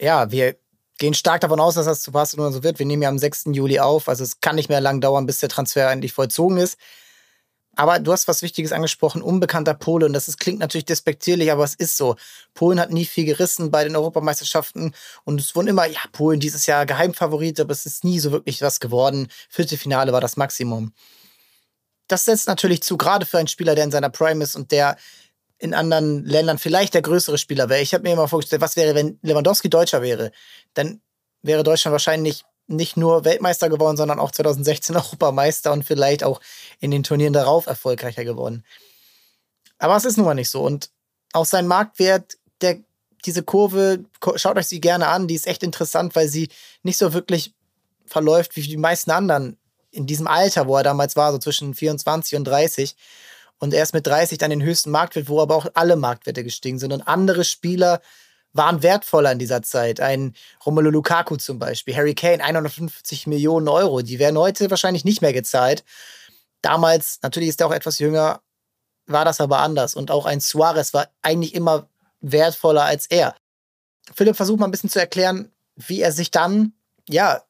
[0.00, 0.57] Ja, wir
[0.99, 2.79] gehen stark davon aus, dass das zu Barcelona so wird.
[2.79, 3.47] Wir nehmen ja am 6.
[3.53, 6.79] Juli auf, also es kann nicht mehr lang dauern, bis der Transfer endlich vollzogen ist.
[7.77, 10.07] Aber du hast was Wichtiges angesprochen, unbekannter Pole.
[10.07, 12.17] Und das ist, klingt natürlich despektierlich, aber es ist so.
[12.55, 14.95] Polen hat nie viel gerissen bei den Europameisterschaften.
[15.25, 18.63] Und es wurden immer, ja, Polen dieses Jahr Geheimfavorit, aber es ist nie so wirklich
[18.63, 19.29] was geworden.
[19.49, 20.93] Viertelfinale war das Maximum.
[22.07, 24.97] Das setzt natürlich zu, gerade für einen Spieler, der in seiner Prime ist und der
[25.59, 27.81] in anderen Ländern vielleicht der größere Spieler wäre.
[27.81, 30.33] Ich habe mir immer vorgestellt, was wäre, wenn Lewandowski Deutscher wäre?
[30.75, 31.01] Dann
[31.43, 36.40] wäre Deutschland wahrscheinlich nicht nur Weltmeister geworden, sondern auch 2016 Europameister und vielleicht auch
[36.81, 38.64] in den Turnieren darauf erfolgreicher geworden.
[39.79, 40.62] Aber es ist nun mal nicht so.
[40.62, 40.90] Und
[41.33, 42.79] auch sein Marktwert, der,
[43.25, 44.05] diese Kurve,
[44.37, 46.49] schaut euch sie gerne an, die ist echt interessant, weil sie
[46.83, 47.55] nicht so wirklich
[48.07, 49.59] verläuft wie die meisten anderen
[49.90, 52.97] in diesem Alter, wo er damals war, so zwischen 24 und 30
[53.59, 56.93] und erst mit 30 dann den höchsten Marktwert, wo aber auch alle Marktwerte gestiegen sind.
[56.93, 58.01] Und andere Spieler
[58.53, 60.01] waren wertvoller in dieser Zeit.
[60.01, 64.03] Ein Romelu Lukaku zum Beispiel, Harry Kane, 150 Millionen Euro.
[64.03, 65.85] Die werden heute wahrscheinlich nicht mehr gezahlt.
[66.62, 68.40] Damals, natürlich ist er auch etwas jünger,
[69.07, 69.95] war das aber anders.
[69.95, 71.88] Und auch ein Suarez war eigentlich immer
[72.21, 73.35] wertvoller als er.
[74.14, 76.73] Philipp versucht mal ein bisschen zu erklären, wie er sich dann,
[77.09, 77.43] ja,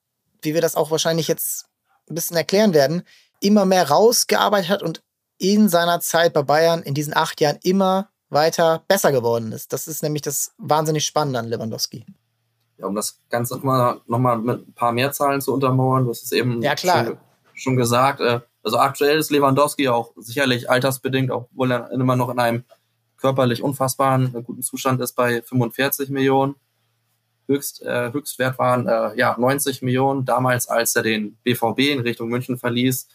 [0.42, 1.66] wie wir das auch wahrscheinlich jetzt
[2.08, 3.02] ein bisschen erklären werden,
[3.40, 5.02] immer mehr rausgearbeitet hat und
[5.38, 9.72] in seiner Zeit bei Bayern in diesen acht Jahren immer weiter besser geworden ist.
[9.72, 12.04] Das ist nämlich das wahnsinnig Spannende an Lewandowski.
[12.78, 16.10] Ja, um das Ganze nochmal noch mal mit ein paar mehr Zahlen zu untermauern, du
[16.10, 17.16] hast es eben ja, schon,
[17.54, 18.20] schon, gesagt.
[18.20, 22.64] Äh, also aktuell ist Lewandowski auch sicherlich altersbedingt, obwohl er immer noch in einem
[23.16, 26.56] körperlich unfassbaren, äh, guten Zustand ist, bei 45 Millionen.
[27.46, 30.24] Höchst, äh, Höchstwert waren äh, ja 90 Millionen.
[30.24, 33.08] Damals, als er den BVB in Richtung München verließ,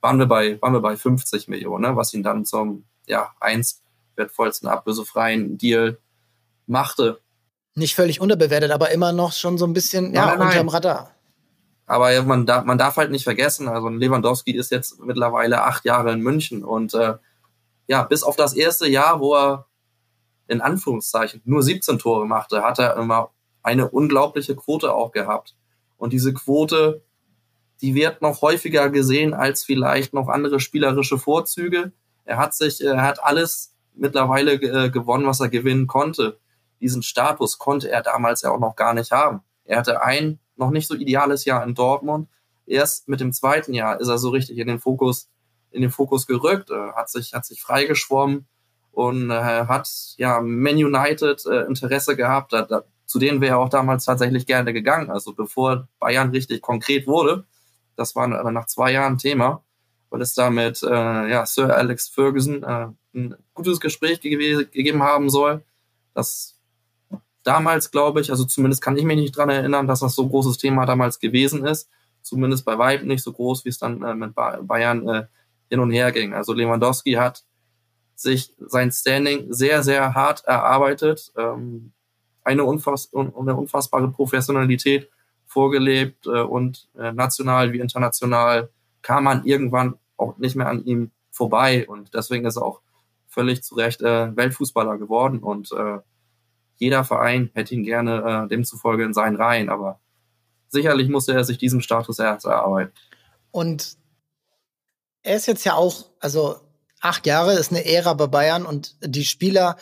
[0.00, 1.96] waren wir bei, waren wir bei 50 Millionen, ne?
[1.96, 3.82] was ihn dann zum ja, einst
[4.16, 5.98] wertvollsten ablösefreien Deal
[6.66, 7.20] machte.
[7.74, 11.10] Nicht völlig unterbewertet, aber immer noch schon so ein bisschen ja, nein, unterm Radar.
[11.86, 16.12] Aber man, darf, man darf halt nicht vergessen, also Lewandowski ist jetzt mittlerweile acht Jahre
[16.12, 17.14] in München und äh,
[17.86, 19.66] ja, bis auf das erste Jahr, wo er
[20.48, 23.30] in Anführungszeichen nur 17 Tore machte, hat er immer
[23.62, 25.56] eine unglaubliche Quote auch gehabt.
[25.96, 27.02] Und diese Quote,
[27.80, 31.92] die wird noch häufiger gesehen als vielleicht noch andere spielerische Vorzüge.
[32.24, 36.38] Er hat sich, er hat alles mittlerweile äh, gewonnen, was er gewinnen konnte.
[36.80, 39.40] Diesen Status konnte er damals ja auch noch gar nicht haben.
[39.64, 42.28] Er hatte ein noch nicht so ideales Jahr in Dortmund.
[42.66, 45.28] Erst mit dem zweiten Jahr ist er so richtig in den Fokus,
[45.70, 48.46] in den Fokus gerückt, äh, hat sich, hat sich freigeschwommen
[48.92, 52.54] und äh, hat ja Man United äh, Interesse gehabt.
[53.06, 55.10] Zu denen wäre er auch damals tatsächlich gerne gegangen.
[55.10, 57.46] Also bevor Bayern richtig konkret wurde,
[57.98, 59.64] das war nach zwei Jahren Thema,
[60.08, 60.86] weil es da mit äh,
[61.30, 65.64] ja, Sir Alex Ferguson äh, ein gutes Gespräch ge gegeben haben soll.
[66.14, 66.58] Das
[67.42, 70.28] damals, glaube ich, also zumindest kann ich mich nicht dran erinnern, dass das so ein
[70.28, 71.90] großes Thema damals gewesen ist.
[72.22, 75.26] Zumindest bei Weib nicht so groß, wie es dann äh, mit Bayern äh,
[75.68, 76.34] hin und her ging.
[76.34, 77.44] Also Lewandowski hat
[78.14, 81.92] sich sein Standing sehr, sehr hart erarbeitet, ähm,
[82.44, 85.10] eine, unfass eine unfassbare Professionalität
[85.58, 88.70] vorgelebt äh, und äh, national wie international
[89.02, 91.84] kam man irgendwann auch nicht mehr an ihm vorbei.
[91.88, 92.80] Und deswegen ist er auch
[93.26, 95.40] völlig zu Recht äh, Weltfußballer geworden.
[95.40, 95.74] Und
[96.76, 99.98] jeder Verein hätte ihn gerne demzufolge in seinen Reihen, aber
[100.68, 102.92] sicherlich musste er sich diesen Status erst erarbeiten.
[103.50, 103.96] Und
[105.24, 106.60] er ist jetzt ja auch, also
[107.00, 108.64] acht Jahre ist eine Ära bei Bayern.
[108.64, 109.76] Und die Spieler,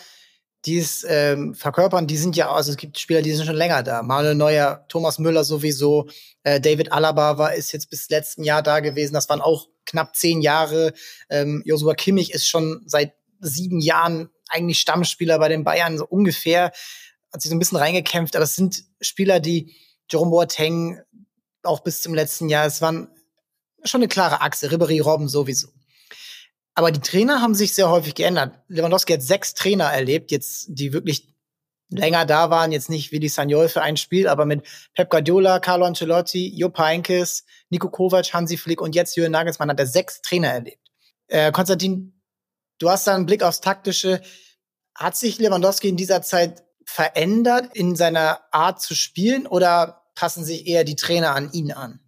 [0.65, 3.83] die es ähm, verkörpern, die sind ja, also es gibt Spieler, die sind schon länger
[3.83, 4.03] da.
[4.03, 6.09] Manuel Neuer, Thomas Müller sowieso,
[6.43, 9.15] äh, David Alaba war, ist jetzt bis letzten Jahr da gewesen.
[9.15, 10.93] Das waren auch knapp zehn Jahre.
[11.31, 16.73] Ähm, Joshua Kimmich ist schon seit sieben Jahren eigentlich Stammspieler bei den Bayern, so ungefähr.
[17.33, 19.77] Hat sich so ein bisschen reingekämpft, aber es sind Spieler, die
[20.11, 21.01] Jerome Boateng
[21.63, 23.09] auch bis zum letzten Jahr, es waren
[23.85, 25.69] schon eine klare Achse, Ribéry Robben sowieso.
[26.77, 28.61] Aber die Trainer haben sich sehr häufig geändert.
[28.69, 31.35] Lewandowski hat sechs Trainer erlebt, jetzt, die wirklich
[31.89, 35.59] länger da waren, jetzt nicht wie die Sagnol für ein Spiel, aber mit Pep Guardiola,
[35.59, 40.21] Carlo Ancelotti, Jupp Heynckes, Nico Kovac, Hansi Flick und jetzt Jürgen Nagelsmann hat er sechs
[40.21, 40.87] Trainer erlebt.
[41.29, 42.21] Äh, Konstantin,
[42.79, 44.21] du hast da einen Blick aufs Taktische.
[44.95, 50.67] Hat sich Lewandowski in dieser Zeit verändert in seiner Art zu spielen oder passen sich
[50.67, 52.01] eher die Trainer an ihn an?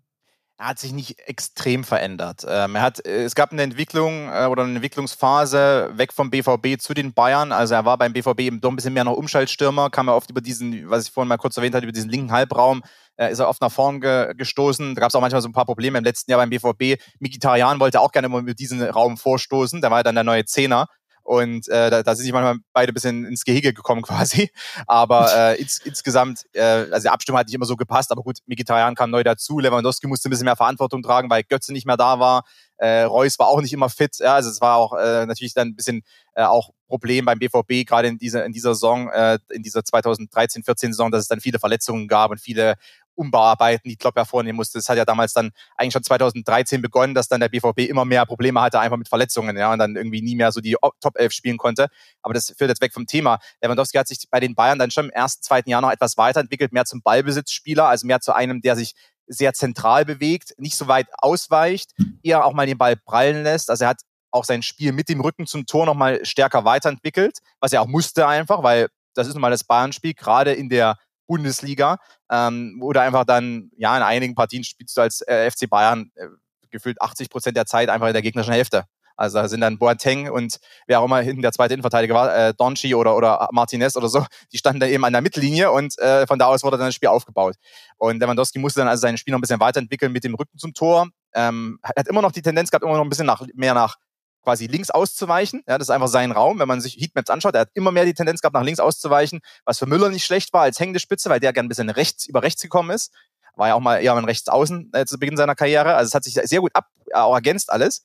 [0.59, 2.45] Er hat sich nicht extrem verändert.
[2.49, 6.81] Ähm, er hat, äh, es gab eine Entwicklung äh, oder eine Entwicklungsphase weg vom BVB
[6.81, 7.53] zu den Bayern.
[7.53, 10.31] Also er war beim BVB eben doch ein bisschen mehr noch Umschaltstürmer, kam er oft
[10.31, 12.83] über diesen, was ich vorhin mal kurz erwähnt hatte, über diesen linken Halbraum,
[13.17, 14.97] äh, ist er oft nach vorn ge gestoßen.
[14.97, 17.01] Da gab es auch manchmal so ein paar Probleme im letzten Jahr beim BVB.
[17.21, 19.81] Mikitarian wollte auch gerne immer mit diesem Raum vorstoßen.
[19.81, 20.89] Da war er dann der neue Zehner.
[21.29, 24.51] Und äh, da, da sind sich manchmal beide ein bisschen ins Gehege gekommen quasi.
[24.87, 28.11] Aber äh, ins, insgesamt, äh, also die Abstimmung hat nicht immer so gepasst.
[28.11, 29.59] Aber gut, Mkhitaryan kam neu dazu.
[29.59, 32.45] Lewandowski musste ein bisschen mehr Verantwortung tragen, weil Götze nicht mehr da war.
[32.79, 34.17] Äh, Reus war auch nicht immer fit.
[34.21, 36.03] Ja, also es war auch äh, natürlich dann ein bisschen
[36.35, 40.63] äh, auch Problem beim BVB, gerade in dieser, in dieser Saison, äh, in dieser 2013,
[40.63, 42.77] 14 Saison, dass es dann viele Verletzungen gab und viele
[43.19, 44.79] Umbauarbeiten, die Klopp ja vornehmen musste.
[44.79, 48.25] Das hat ja damals dann eigentlich schon 2013 begonnen, dass dann der BVB immer mehr
[48.27, 51.33] Probleme hatte, einfach mit Verletzungen, ja, und dann irgendwie nie mehr so die Top 11
[51.33, 51.89] spielen konnte.
[52.23, 53.39] Aber das führt jetzt weg vom Thema.
[53.63, 56.73] Lewandowski hat sich bei den Bayern dann schon im ersten, zweiten Jahr noch etwas weiterentwickelt,
[56.73, 58.95] mehr zum Ballbesitzspieler, also mehr zu einem, der sich
[59.27, 63.69] sehr zentral bewegt, nicht so weit ausweicht, eher auch mal den Ball prallen lässt.
[63.71, 64.01] Also er hat
[64.31, 68.27] auch sein Spiel mit dem Rücken zum Tor nochmal stärker weiterentwickelt, was er auch musste
[68.27, 70.97] einfach, weil das ist nun mal das Bayern-Spiel, gerade in der
[71.29, 71.99] Bundesliga,
[72.31, 76.27] ähm, oder einfach dann, ja, in einigen Partien spielst du als äh, FC Bayern äh,
[76.71, 78.85] gefühlt 80 Prozent der Zeit einfach in der gegnerischen Hälfte.
[79.19, 82.55] Also da sind dann Boateng und wer auch immer hinten der zweite Innenverteidiger war, äh,
[82.55, 86.27] Donchi oder, oder Martinez oder so, die standen da eben an der Mittellinie und äh,
[86.27, 87.57] von da aus wurde dann das Spiel aufgebaut.
[87.97, 90.73] Und Lewandowski musste dann also sein Spiel noch ein bisschen weiterentwickeln mit dem Rücken zum
[90.73, 91.09] Tor.
[91.35, 93.97] Ähm, hat immer noch die Tendenz gehabt, immer noch ein bisschen nach, mehr nach
[94.43, 95.63] quasi links auszuweichen.
[95.67, 96.59] Ja, das ist einfach sein Raum.
[96.59, 99.41] Wenn man sich Heatmaps anschaut, er hat immer mehr die Tendenz gehabt, nach links auszuweichen,
[99.65, 102.27] was für Müller nicht schlecht war als hängende Spitze, weil der gern ein bisschen rechts
[102.27, 103.13] über rechts gekommen ist.
[103.57, 105.95] War ja auch mal eher ein Rechtsaußen äh, zu Beginn seiner Karriere.
[105.97, 108.03] Also es hat sich sehr gut ab, auch ergänzt alles.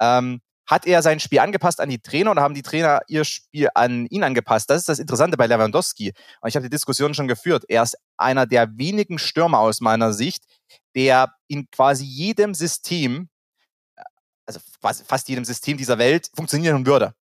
[0.00, 3.68] Ähm, hat er sein Spiel angepasst an die Trainer oder haben die Trainer ihr Spiel
[3.74, 4.68] an ihn angepasst?
[4.68, 6.12] Das ist das Interessante bei Lewandowski.
[6.40, 7.64] Und ich habe die Diskussion schon geführt.
[7.68, 10.44] Er ist einer der wenigen Stürmer aus meiner Sicht,
[10.96, 13.28] der in quasi jedem System
[14.46, 17.14] also fast jedem System dieser Welt funktionieren würde.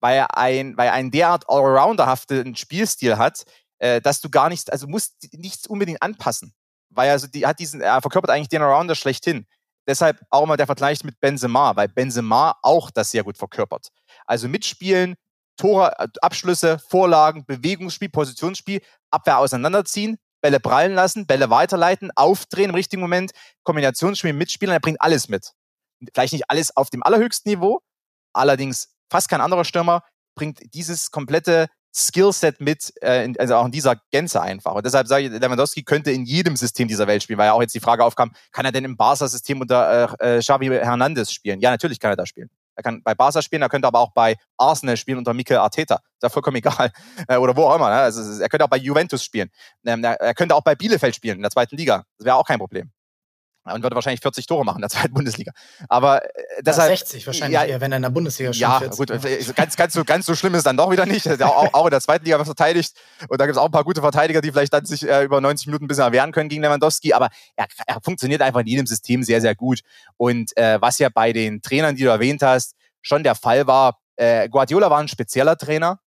[0.00, 3.44] Weil er ein, weil einen derart allrounderhaften Spielstil hat,
[3.78, 6.54] äh, dass du gar nichts, also musst nichts unbedingt anpassen.
[6.90, 9.46] Weil also die hat diesen, er verkörpert eigentlich den Allrounder schlechthin.
[9.88, 13.88] Deshalb auch mal der Vergleich mit Benzema, weil Benzema auch das sehr gut verkörpert.
[14.26, 15.16] Also mitspielen,
[15.56, 22.74] Tore, äh, Abschlüsse, Vorlagen, Bewegungsspiel, Positionsspiel, Abwehr auseinanderziehen, Bälle prallen lassen, Bälle weiterleiten, aufdrehen im
[22.74, 23.32] richtigen Moment,
[23.62, 25.52] Kombinationsspiel mitspielen, er bringt alles mit
[26.12, 27.80] vielleicht nicht alles auf dem allerhöchsten Niveau,
[28.32, 30.02] allerdings fast kein anderer Stürmer
[30.34, 34.74] bringt dieses komplette Skillset mit, äh, also auch in dieser Gänze einfach.
[34.74, 37.62] Und deshalb sage ich, Lewandowski könnte in jedem System dieser Welt spielen, weil ja auch
[37.62, 41.60] jetzt die Frage aufkam, kann er denn im Barca-System unter äh, äh, Xavi Hernandez spielen?
[41.60, 42.50] Ja, natürlich kann er da spielen.
[42.74, 45.94] Er kann bei Barca spielen, er könnte aber auch bei Arsenal spielen unter Mikel Arteta.
[45.94, 46.92] Ist ja vollkommen egal.
[47.28, 47.88] Äh, oder wo auch immer.
[47.88, 47.96] Ne?
[47.96, 49.48] Also, er könnte auch bei Juventus spielen.
[49.86, 52.04] Ähm, er könnte auch bei Bielefeld spielen in der zweiten Liga.
[52.18, 52.92] Das wäre auch kein Problem
[53.72, 55.52] und würde wahrscheinlich 40 Tore machen in der zweiten Bundesliga.
[55.88, 56.28] Aber äh,
[56.60, 59.08] deshalb, ja, 60 wahrscheinlich ja, eher, wenn er in der Bundesliga schon Ja, gut,
[59.54, 61.26] ganz, ganz, so, ganz so schlimm ist es dann doch wieder nicht.
[61.42, 62.94] Auch, auch in der zweiten Liga wird verteidigt
[63.28, 65.40] und da gibt es auch ein paar gute Verteidiger, die vielleicht dann sich äh, über
[65.40, 68.86] 90 Minuten ein bisschen erwehren können gegen Lewandowski, aber er, er funktioniert einfach in jedem
[68.86, 69.80] System sehr, sehr gut.
[70.16, 73.98] Und äh, was ja bei den Trainern, die du erwähnt hast, schon der Fall war,
[74.16, 76.00] äh, Guardiola war ein spezieller Trainer,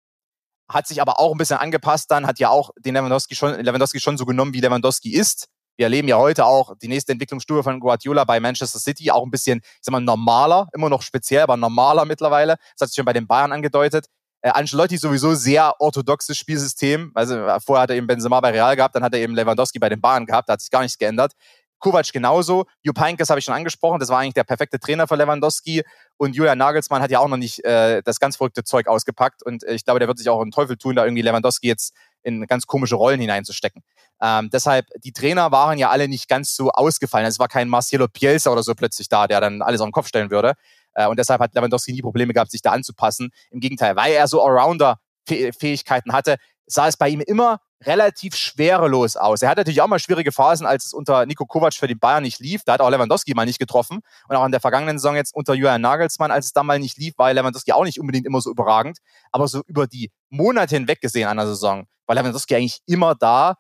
[0.70, 4.00] hat sich aber auch ein bisschen angepasst dann, hat ja auch den Lewandowski schon, Lewandowski
[4.00, 7.80] schon so genommen, wie Lewandowski ist wir erleben ja heute auch die nächste Entwicklungsstufe von
[7.80, 11.56] Guardiola bei Manchester City, auch ein bisschen, ich sag mal, normaler, immer noch speziell, aber
[11.56, 12.58] normaler mittlerweile.
[12.74, 14.08] Das hat sich schon bei den Bayern angedeutet.
[14.42, 17.12] Äh, Ancelotti sowieso sehr orthodoxes Spielsystem.
[17.16, 19.80] Also äh, vorher hat er eben Benzema bei Real gehabt, dann hat er eben Lewandowski
[19.80, 21.34] bei den Bayern gehabt, da hat sich gar nichts geändert.
[21.80, 22.66] Kovac genauso.
[22.82, 25.84] Jupp Heynckes habe ich schon angesprochen, das war eigentlich der perfekte Trainer für Lewandowski.
[26.18, 29.44] Und Julian Nagelsmann hat ja auch noch nicht äh, das ganz verrückte Zeug ausgepackt.
[29.44, 31.94] Und ich glaube, der wird sich auch einen Teufel tun, da irgendwie Lewandowski jetzt
[32.28, 33.84] in ganz komische Rollen hineinzustecken.
[34.22, 37.26] Ähm, deshalb, die Trainer waren ja alle nicht ganz so ausgefallen.
[37.26, 40.08] Es war kein Marcelo Bielsa oder so plötzlich da, der dann alles auf den Kopf
[40.08, 40.54] stellen würde.
[40.94, 43.30] Äh, und deshalb hat Lewandowski nie Probleme gehabt, sich da anzupassen.
[43.52, 49.42] Im Gegenteil, weil er so Allrounder-Fähigkeiten hatte, sah es bei ihm immer relativ schwerelos aus.
[49.42, 52.24] Er hat natürlich auch mal schwierige Phasen, als es unter Nico Kovac für die Bayern
[52.24, 52.64] nicht lief.
[52.66, 54.00] Da hat auch Lewandowski mal nicht getroffen.
[54.28, 56.98] Und auch in der vergangenen Saison jetzt unter Julian Nagelsmann, als es da mal nicht
[56.98, 59.00] lief, war Lewandowski auch nicht unbedingt immer so überragend.
[59.32, 63.58] Aber so über die Monate hinweg gesehen einer Saison war Lewandowski eigentlich immer da,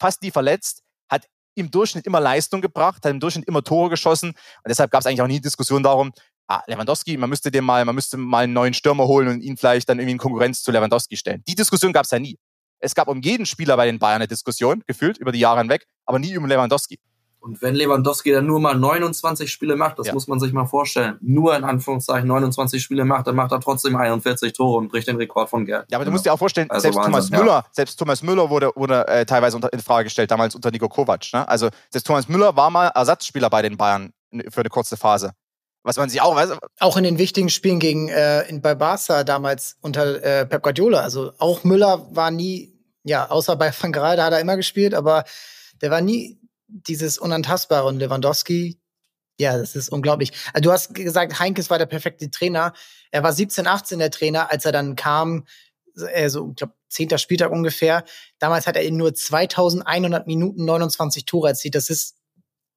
[0.00, 4.30] fast nie verletzt, hat im Durchschnitt immer Leistung gebracht, hat im Durchschnitt immer Tore geschossen.
[4.30, 6.12] Und deshalb gab es eigentlich auch nie Diskussion darum,
[6.46, 9.56] ah, Lewandowski, man müsste dem mal, man müsste mal einen neuen Stürmer holen und ihn
[9.56, 11.42] vielleicht dann irgendwie in Konkurrenz zu Lewandowski stellen.
[11.46, 12.38] Die Diskussion gab es ja nie.
[12.82, 15.86] Es gab um jeden Spieler bei den Bayern eine Diskussion, gefühlt, über die Jahre hinweg,
[16.04, 16.98] aber nie um Lewandowski.
[17.38, 20.14] Und wenn Lewandowski dann nur mal 29 Spiele macht, das ja.
[20.14, 23.96] muss man sich mal vorstellen, nur in Anführungszeichen 29 Spiele macht, dann macht er trotzdem
[23.96, 25.90] 41 Tore und bricht den Rekord von Gerd.
[25.90, 27.66] Ja, aber du musst dir auch vorstellen, also selbst Wahnsinn, Thomas Müller, ja.
[27.72, 31.32] selbst Thomas Müller wurde, wurde äh, teilweise unter, in Frage gestellt, damals unter Nico Kovac.
[31.32, 31.48] Ne?
[31.48, 34.12] Also selbst Thomas Müller war mal Ersatzspieler bei den Bayern
[34.48, 35.32] für eine kurze Phase.
[35.84, 36.50] Was man sich auch weiß.
[36.78, 41.00] Auch in den wichtigen Spielen gegen äh, in, bei Barca damals unter äh, Pep Guardiola.
[41.00, 42.71] Also auch Müller war nie,
[43.04, 45.24] ja, außer bei Van Gaal, da hat er immer gespielt, aber
[45.80, 46.38] der war nie
[46.68, 48.80] dieses Unantastbare und Lewandowski,
[49.38, 50.32] ja, das ist unglaublich.
[50.52, 52.72] Also du hast gesagt, Heinkes war der perfekte Trainer.
[53.10, 55.46] Er war 17, 18 der Trainer, als er dann kam,
[56.12, 58.04] äh, so, ich glaube, zehnter Spieltag ungefähr.
[58.38, 61.74] Damals hat er in nur 2100 Minuten 29 Tore erzielt.
[61.74, 62.16] Das ist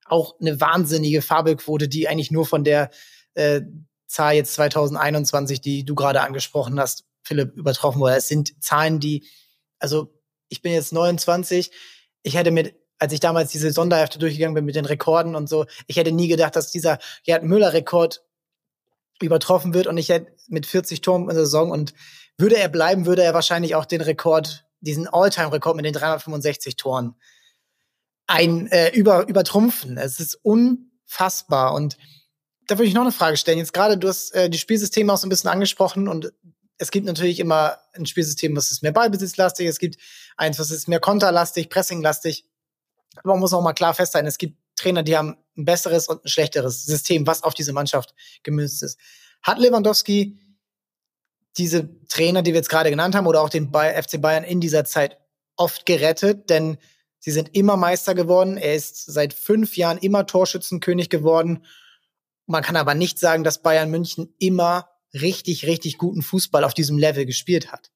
[0.05, 2.89] auch eine wahnsinnige Fabelquote, die eigentlich nur von der
[3.33, 3.61] äh,
[4.07, 8.15] Zahl jetzt 2021, die du gerade angesprochen hast, Philipp, übertroffen wurde.
[8.15, 9.27] Es sind Zahlen, die,
[9.79, 10.13] also
[10.49, 11.71] ich bin jetzt 29,
[12.23, 15.65] ich hätte mit als ich damals diese Sonderhefte durchgegangen bin mit den Rekorden und so,
[15.87, 18.23] ich hätte nie gedacht, dass dieser Gerd Müller-Rekord
[19.21, 21.93] übertroffen wird und ich hätte mit 40 Toren in der Saison und
[22.37, 27.15] würde er bleiben, würde er wahrscheinlich auch den Rekord, diesen All-Time-Rekord mit den 365 Toren
[28.27, 29.97] ein äh, über, übertrumpfen.
[29.97, 31.97] Es ist unfassbar und
[32.67, 33.59] da würde ich noch eine Frage stellen.
[33.59, 36.33] Jetzt gerade, du hast äh, die Spielsysteme auch so ein bisschen angesprochen und
[36.77, 39.97] es gibt natürlich immer ein Spielsystem, was ist mehr ballbesitzlastig, es gibt
[40.37, 42.45] eins, was ist mehr konterlastig, pressinglastig.
[43.17, 46.25] Aber man muss auch mal klar festhalten, es gibt Trainer, die haben ein besseres und
[46.25, 48.99] ein schlechteres System, was auf diese Mannschaft gemünzt ist.
[49.41, 50.37] Hat Lewandowski
[51.57, 54.83] diese Trainer, die wir jetzt gerade genannt haben, oder auch den FC Bayern in dieser
[54.83, 55.17] Zeit
[55.55, 56.49] oft gerettet?
[56.49, 56.77] Denn
[57.19, 58.57] sie sind immer Meister geworden.
[58.57, 61.63] Er ist seit fünf Jahren immer Torschützenkönig geworden.
[62.47, 64.89] Man kann aber nicht sagen, dass Bayern München immer
[65.21, 67.91] richtig, richtig guten Fußball auf diesem Level gespielt hat.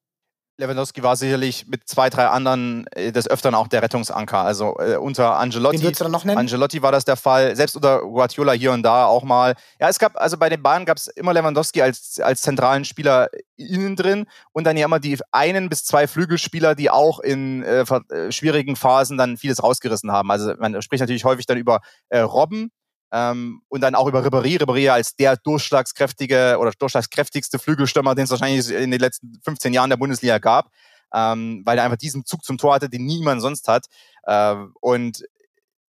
[0.60, 4.38] Lewandowski war sicherlich mit zwei, drei anderen äh, des Öfteren auch der Rettungsanker.
[4.38, 5.78] Also äh, unter Angelotti.
[5.78, 6.38] Wen würdest du dann noch nennen?
[6.38, 7.56] Angelotti war das der Fall.
[7.56, 9.54] Selbst unter Guardiola hier und da auch mal.
[9.80, 13.30] Ja, es gab, also bei den Bayern gab es immer Lewandowski als, als zentralen Spieler
[13.56, 17.80] innen drin und dann ja immer die einen bis zwei Flügelspieler, die auch in äh,
[17.80, 20.30] äh schwierigen Phasen dann vieles rausgerissen haben.
[20.30, 21.80] Also man spricht natürlich häufig dann über
[22.10, 22.70] äh, Robben,
[23.12, 24.60] ähm, und dann auch über Ribéry.
[24.60, 29.90] Ribéry als der durchschlagskräftige oder durchschlagskräftigste Flügelstürmer, den es wahrscheinlich in den letzten 15 Jahren
[29.90, 30.70] der Bundesliga gab,
[31.12, 33.86] ähm, weil er einfach diesen Zug zum Tor hatte, den niemand sonst hat.
[34.24, 35.22] Äh, und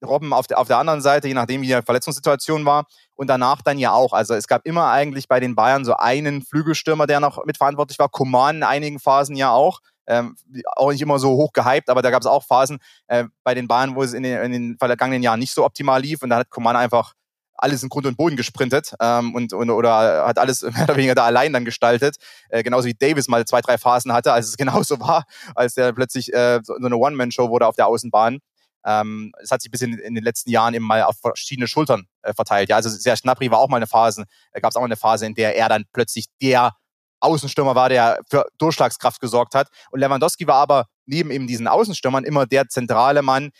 [0.03, 2.85] Robben auf der, auf der anderen Seite, je nachdem, wie die Verletzungssituation war.
[3.15, 4.13] Und danach dann ja auch.
[4.13, 8.09] Also es gab immer eigentlich bei den Bayern so einen Flügelstürmer, der noch mitverantwortlich war.
[8.09, 9.79] Coman in einigen Phasen ja auch.
[10.07, 10.35] Ähm,
[10.75, 13.67] auch nicht immer so hoch gehypt, aber da gab es auch Phasen äh, bei den
[13.67, 16.21] Bayern, wo es in den, in den vergangenen Jahren nicht so optimal lief.
[16.23, 17.13] Und da hat Coman einfach
[17.61, 21.15] alles in Grund und Boden gesprintet ähm, und, und oder hat alles mehr oder weniger
[21.15, 22.17] da allein dann gestaltet.
[22.49, 25.25] Äh, genauso wie Davis mal zwei, drei Phasen hatte, als es genauso war,
[25.55, 28.39] als der plötzlich äh, so, eine One-Man-Show wurde auf der Außenbahn.
[28.83, 32.07] Ähm, es hat sich bis in, in, den letzten Jahren eben mal auf verschiedene Schultern
[32.23, 32.69] äh, verteilt.
[32.69, 34.95] Ja, also sehr Schnapri war auch mal eine Phase, äh, gab es auch mal eine
[34.95, 36.73] Phase, in der er dann plötzlich der
[37.21, 39.69] Außenstürmer war, der für Durchschlagskraft gesorgt hat.
[39.91, 43.51] Und Lewandowski war aber neben eben diesen Außenstürmern immer der zentrale Mann,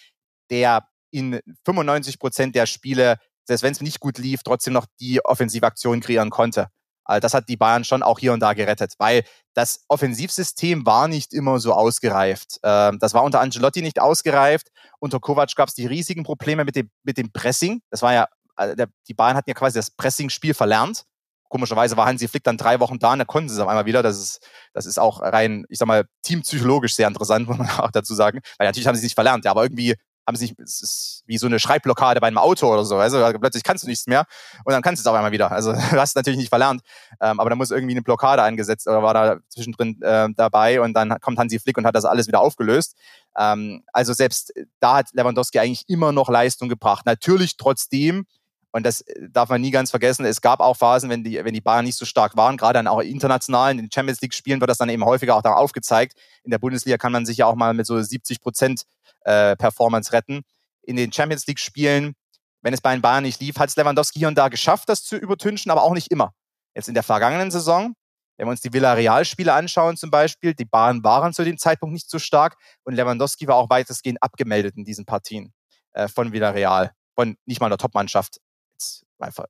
[0.49, 5.23] der in 95 Prozent der Spiele, selbst wenn es nicht gut lief, trotzdem noch die
[5.23, 6.67] Offensivaktion kreieren konnte.
[7.03, 11.07] Also das hat die Bayern schon auch hier und da gerettet, weil das Offensivsystem war
[11.07, 12.59] nicht immer so ausgereift.
[12.63, 14.67] Ähm, das war unter Angelotti nicht ausgereift.
[14.99, 17.81] Unter Kovac gab es die riesigen Probleme mit dem, mit dem Pressing.
[17.89, 21.05] Das war ja, äh, die Bayern hatten ja quasi das Pressing-Spiel verlernt.
[21.51, 23.85] Komischerweise war Hansi Flick dann drei Wochen da und da konnten sie es auf einmal
[23.85, 24.01] wieder.
[24.01, 24.39] Das ist,
[24.73, 28.39] das ist auch rein, ich sag mal, teampsychologisch sehr interessant, muss man auch dazu sagen.
[28.57, 29.95] Weil natürlich haben sie es nicht verlernt, ja, aber irgendwie
[30.25, 32.95] haben sich, es ist wie so eine Schreibblockade bei einem Auto oder so.
[32.97, 34.25] Also plötzlich kannst du nichts mehr
[34.63, 35.51] und dann kannst du es auch einmal wieder.
[35.51, 36.81] Also du hast es natürlich nicht verlernt,
[37.19, 40.93] ähm, aber da muss irgendwie eine Blockade eingesetzt oder war da zwischendrin äh, dabei und
[40.93, 42.95] dann kommt Hansi Flick und hat das alles wieder aufgelöst.
[43.37, 47.05] Ähm, also selbst da hat Lewandowski eigentlich immer noch Leistung gebracht.
[47.05, 48.25] Natürlich trotzdem
[48.71, 50.25] und das äh, darf man nie ganz vergessen.
[50.25, 52.87] Es gab auch Phasen, wenn die, wenn die Bayern nicht so stark waren, gerade dann
[52.87, 56.17] auch internationalen, in den Champions League Spielen wird das dann eben häufiger auch da aufgezeigt.
[56.43, 58.83] In der Bundesliga kann man sich ja auch mal mit so 70 Prozent
[59.21, 60.41] äh, Performance retten.
[60.83, 62.15] In den Champions League Spielen,
[62.61, 65.03] wenn es bei den Bayern nicht lief, hat es Lewandowski hier und da geschafft, das
[65.03, 66.33] zu übertünchen, aber auch nicht immer.
[66.73, 67.93] Jetzt in der vergangenen Saison,
[68.37, 72.09] wenn wir uns die Villarreal-Spiele anschauen zum Beispiel, die Bayern waren zu dem Zeitpunkt nicht
[72.09, 75.53] so stark und Lewandowski war auch weitestgehend abgemeldet in diesen Partien
[75.91, 78.39] äh, von Villarreal, von nicht mal der Topmannschaft
[78.81, 79.05] jetzt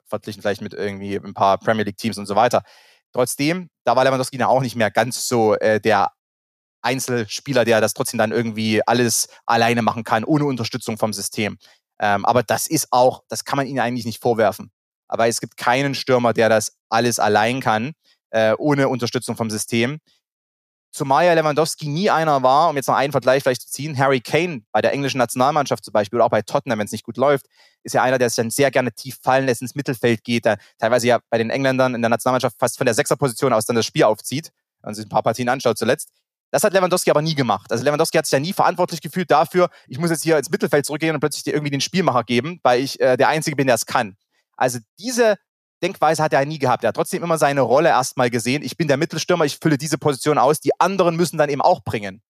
[0.06, 2.64] verglichen vielleicht mit irgendwie ein paar Premier League Teams und so weiter.
[3.14, 6.12] Trotzdem, da war Lewandowski dann auch nicht mehr ganz so äh, der
[6.82, 11.58] Einzelspieler, der das trotzdem dann irgendwie alles alleine machen kann, ohne Unterstützung vom System.
[12.00, 14.72] Ähm, aber das ist auch, das kann man ihnen eigentlich nicht vorwerfen.
[15.08, 17.92] Aber es gibt keinen Stürmer, der das alles allein kann,
[18.32, 20.00] äh, ohne Unterstützung vom System.
[20.92, 24.20] Zumal ja Lewandowski nie einer war, um jetzt noch einen Vergleich vielleicht zu ziehen, Harry
[24.20, 27.16] Kane bei der englischen Nationalmannschaft zum Beispiel oder auch bei Tottenham, wenn es nicht gut
[27.16, 27.46] läuft,
[27.84, 30.58] ist ja einer, der sich dann sehr gerne tief fallen lässt, ins Mittelfeld geht, der
[30.78, 33.86] teilweise ja bei den Engländern in der Nationalmannschaft fast von der Sechserposition aus dann das
[33.86, 36.10] Spiel aufzieht und sich ein paar Partien anschaut zuletzt.
[36.52, 37.72] Das hat Lewandowski aber nie gemacht.
[37.72, 40.86] Also Lewandowski hat sich ja nie verantwortlich gefühlt dafür, ich muss jetzt hier ins Mittelfeld
[40.86, 43.76] zurückgehen und plötzlich dir irgendwie den Spielmacher geben, weil ich äh, der Einzige bin, der
[43.76, 44.18] es kann.
[44.58, 45.38] Also diese
[45.82, 46.84] Denkweise hat er nie gehabt.
[46.84, 48.64] Er hat trotzdem immer seine Rolle erstmal gesehen.
[48.64, 50.60] Ich bin der Mittelstürmer, ich fülle diese Position aus.
[50.60, 52.22] Die anderen müssen dann eben auch bringen.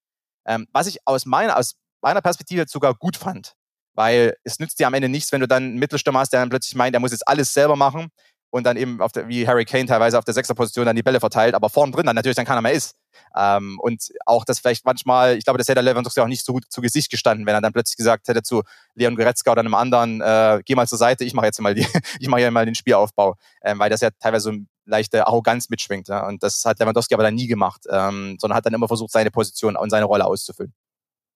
[0.46, 3.54] Ähm, was ich aus meiner, aus meiner Perspektive sogar gut fand.
[3.94, 6.50] Weil es nützt dir am Ende nichts, wenn du dann einen Mittelstürmer hast, der dann
[6.50, 8.10] plötzlich meint, er muss jetzt alles selber machen
[8.52, 11.20] und dann eben auf der, wie Harry Kane teilweise auf der Sechserposition dann die Bälle
[11.20, 12.96] verteilt, aber vorn drin dann natürlich dann keiner mehr ist.
[13.36, 16.66] Ähm, und auch das vielleicht manchmal, ich glaube, das hätte Lewandowski auch nicht so gut
[16.70, 18.62] zu Gesicht gestanden, wenn er dann plötzlich gesagt hätte zu
[18.94, 21.86] Leon Goretzka oder einem anderen, äh, geh mal zur Seite, ich mache jetzt mal die,
[22.20, 25.70] ich mache hier mal den Spielaufbau, ähm, weil das ja teilweise so eine leichte Arroganz
[25.70, 26.10] mitschwingt.
[26.10, 26.28] Ja?
[26.28, 29.32] Und das hat Lewandowski aber dann nie gemacht, ähm, sondern hat dann immer versucht, seine
[29.32, 30.74] Position und seine Rolle auszufüllen.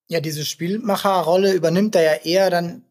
[0.08, 2.84] Ja, diese Spielmacherrolle übernimmt er ja eher dann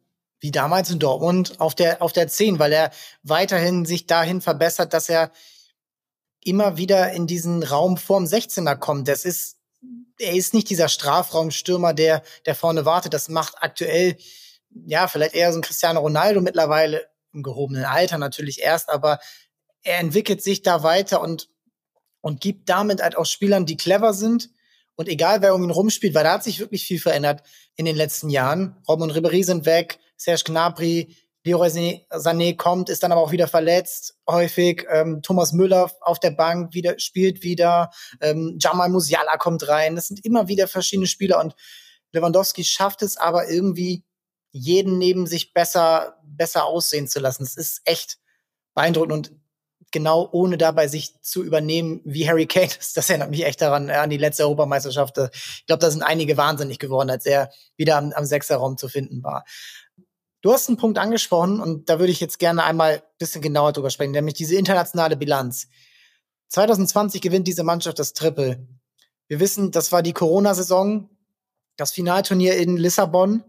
[0.45, 2.91] wie damals in Dortmund auf der, auf der 10, weil er
[3.23, 5.33] weiterhin sich dahin verbessert, dass er
[6.45, 9.09] immer wieder in diesen Raum vorm 16er kommt.
[9.09, 9.57] Das ist,
[10.19, 13.15] er ist nicht dieser Strafraumstürmer, der, der vorne wartet.
[13.15, 14.19] Das macht aktuell,
[14.85, 19.21] ja, vielleicht eher so ein Cristiano Ronaldo mittlerweile im gehobenen Alter natürlich erst, aber
[19.83, 21.49] er entwickelt sich da weiter und,
[22.21, 24.51] und gibt damit halt auch Spielern, die clever sind.
[24.95, 27.43] Und egal, wer um ihn rumspielt, weil da hat sich wirklich viel verändert
[27.77, 28.77] in den letzten Jahren.
[28.87, 30.01] Robben und Ribéry sind weg.
[30.17, 31.69] Serge Gnabry, Leroy
[32.11, 34.87] Sané kommt, ist dann aber auch wieder verletzt, häufig.
[34.91, 37.91] Ähm, Thomas Müller auf der Bank wieder, spielt wieder.
[38.21, 39.95] Ähm, Jamal Musiala kommt rein.
[39.95, 41.55] Das sind immer wieder verschiedene Spieler und
[42.13, 44.05] Lewandowski schafft es aber irgendwie,
[44.53, 47.43] jeden neben sich besser, besser aussehen zu lassen.
[47.43, 48.19] Das ist echt
[48.75, 49.33] beeindruckend und
[49.95, 52.69] genau ohne dabei sich zu übernehmen wie Harry Kane.
[52.95, 55.17] Das, erinnert mich echt daran, an die letzte Europameisterschaft.
[55.19, 59.23] Ich glaube, da sind einige wahnsinnig geworden, als er wieder am, am Sechserraum zu finden
[59.23, 59.45] war.
[60.43, 63.73] Du hast einen Punkt angesprochen und da würde ich jetzt gerne einmal ein bisschen genauer
[63.73, 65.69] drüber sprechen, nämlich diese internationale Bilanz.
[66.49, 68.67] 2020 gewinnt diese Mannschaft das Triple.
[69.29, 71.09] Wir wissen, das war die Corona-Saison,
[71.77, 73.45] das Finalturnier in Lissabon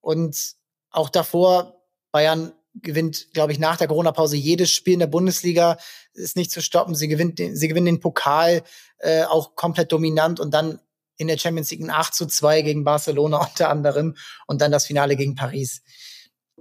[0.00, 0.54] und
[0.90, 5.76] auch davor Bayern gewinnt, glaube ich, nach der Corona-Pause jedes Spiel in der Bundesliga,
[6.12, 6.94] ist nicht zu stoppen.
[6.94, 8.62] Sie gewinnt, den, sie gewinnen den Pokal
[8.98, 10.80] äh, auch komplett dominant und dann
[11.16, 14.16] in der Champions League ein 8 zu 2 gegen Barcelona unter anderem
[14.46, 15.82] und dann das Finale gegen Paris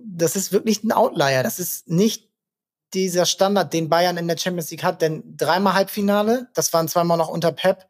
[0.03, 1.43] das ist wirklich ein Outlier.
[1.43, 2.29] Das ist nicht
[2.93, 7.17] dieser Standard, den Bayern in der Champions League hat, denn dreimal Halbfinale, das waren zweimal
[7.17, 7.87] noch unter Pep,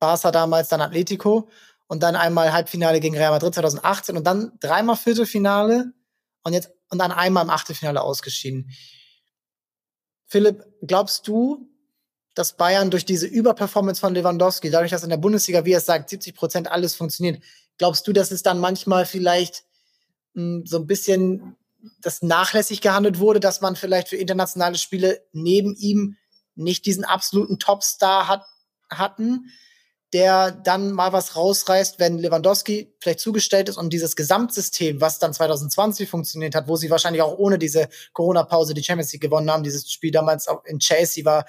[0.00, 1.48] Barca damals, dann Atletico
[1.86, 5.92] und dann einmal Halbfinale gegen Real Madrid 2018 und dann dreimal Viertelfinale
[6.42, 8.70] und jetzt und dann einmal im Achtelfinale ausgeschieden.
[10.26, 11.68] Philipp, glaubst du,
[12.34, 16.10] dass Bayern durch diese Überperformance von Lewandowski, dadurch, dass in der Bundesliga, wie er sagt,
[16.10, 17.42] 70 Prozent alles funktioniert,
[17.78, 19.64] glaubst du, dass es dann manchmal vielleicht
[20.34, 21.56] mh, hm, so ein bisschen
[22.00, 26.16] das nachlässig gehandelt wurde, dass man vielleicht für internationale Spiele neben ihm
[26.54, 28.44] nicht diesen absoluten Topstar hat,
[28.90, 29.50] hatten,
[30.12, 35.34] der dann mal was rausreißt, wenn Lewandowski vielleicht zugestellt ist und dieses Gesamtsystem, was dann
[35.34, 39.62] 2020 funktioniert hat, wo sie wahrscheinlich auch ohne diese Corona-Pause die Champions League gewonnen haben,
[39.62, 41.44] dieses Spiel damals auch in Chelsea war,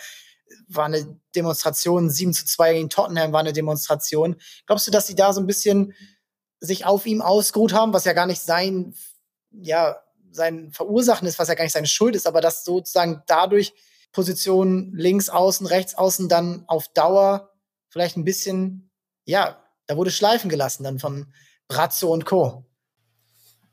[0.67, 4.35] war eine Demonstration, 7 zu 2 gegen Tottenham war eine Demonstration.
[4.65, 5.93] Glaubst du, dass sie da so ein bisschen
[6.59, 8.93] sich auf ihm ausgeruht haben, was ja gar nicht sein,
[9.51, 9.97] ja,
[10.31, 13.73] sein Verursachen ist, was ja gar nicht seine Schuld ist, aber dass sozusagen dadurch
[14.11, 17.51] Positionen links außen, rechts außen dann auf Dauer
[17.89, 18.89] vielleicht ein bisschen,
[19.25, 21.27] ja, da wurde schleifen gelassen dann von
[21.67, 22.65] Brazzo und Co.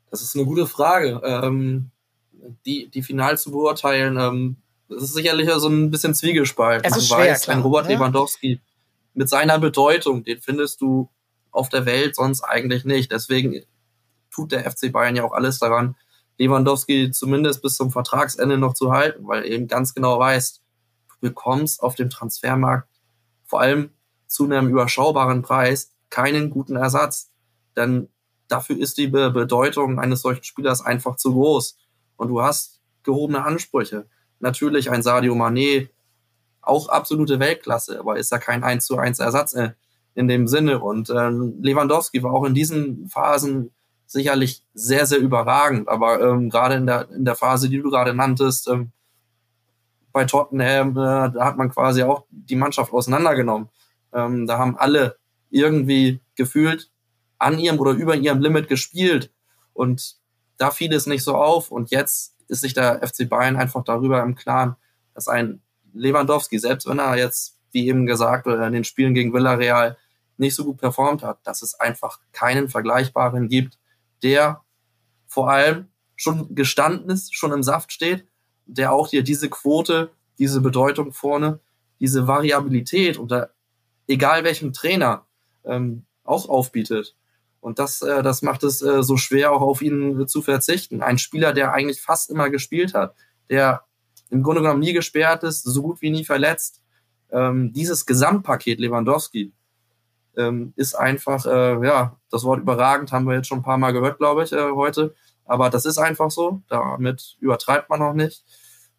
[0.09, 1.21] Das ist eine gute Frage.
[1.23, 1.91] Ähm,
[2.65, 4.57] die, die final zu beurteilen, ähm,
[4.89, 6.85] das ist sicherlich so ein bisschen Zwiegespalt.
[6.85, 7.95] Es ist Man schwer, weiß, klar, ein Robert ja?
[7.95, 8.61] Lewandowski
[9.13, 11.09] mit seiner Bedeutung, den findest du
[11.51, 13.11] auf der Welt sonst eigentlich nicht.
[13.11, 13.63] Deswegen
[14.31, 15.95] tut der FC Bayern ja auch alles daran,
[16.37, 20.61] Lewandowski zumindest bis zum Vertragsende noch zu halten, weil er eben ganz genau weiß,
[21.09, 22.87] du bekommst auf dem Transfermarkt
[23.45, 23.91] vor allem
[24.27, 27.31] zu einem überschaubaren Preis keinen guten Ersatz.
[27.75, 28.09] Denn
[28.47, 31.77] dafür ist die Be Bedeutung eines solchen Spielers einfach zu groß.
[32.15, 34.07] Und du hast gehobene Ansprüche.
[34.39, 35.89] Natürlich ein Sadio Mané,
[36.61, 39.71] auch absolute Weltklasse, aber ist ja kein 1 zu 1 Ersatz äh,
[40.15, 40.79] in dem Sinne.
[40.79, 43.71] Und äh, Lewandowski war auch in diesen Phasen
[44.05, 45.87] sicherlich sehr, sehr überragend.
[45.87, 48.91] Aber ähm, gerade in der, in der Phase, die du gerade nanntest, ähm,
[50.11, 53.69] bei Tottenham, äh, da hat man quasi auch die Mannschaft auseinandergenommen.
[54.17, 55.17] Ähm, da haben alle
[55.49, 56.89] irgendwie gefühlt
[57.37, 59.31] an ihrem oder über ihrem Limit gespielt.
[59.73, 60.17] Und
[60.57, 61.71] da fiel es nicht so auf.
[61.71, 64.75] Und jetzt ist sich der FC Bayern einfach darüber im Klaren,
[65.13, 65.61] dass ein
[65.93, 69.97] Lewandowski, selbst wenn er jetzt, wie eben gesagt, in den Spielen gegen Villarreal
[70.37, 73.77] nicht so gut performt hat, dass es einfach keinen Vergleichbaren gibt,
[74.23, 74.63] der
[75.27, 78.27] vor allem schon gestanden ist, schon im Saft steht,
[78.65, 81.59] der auch dir diese Quote, diese Bedeutung vorne,
[81.99, 83.51] diese Variabilität unter
[84.07, 85.25] egal welchem Trainer
[85.65, 87.15] ähm, auch aufbietet.
[87.59, 91.01] Und das, äh, das macht es äh, so schwer, auch auf ihn äh, zu verzichten.
[91.01, 93.15] Ein Spieler, der eigentlich fast immer gespielt hat,
[93.49, 93.83] der
[94.29, 96.81] im Grunde genommen nie gesperrt ist, so gut wie nie verletzt.
[97.31, 99.53] Ähm, dieses Gesamtpaket Lewandowski
[100.37, 103.91] ähm, ist einfach, äh, ja, das Wort überragend haben wir jetzt schon ein paar Mal
[103.91, 105.15] gehört, glaube ich, äh, heute.
[105.45, 106.61] Aber das ist einfach so.
[106.67, 108.43] Damit übertreibt man noch nicht.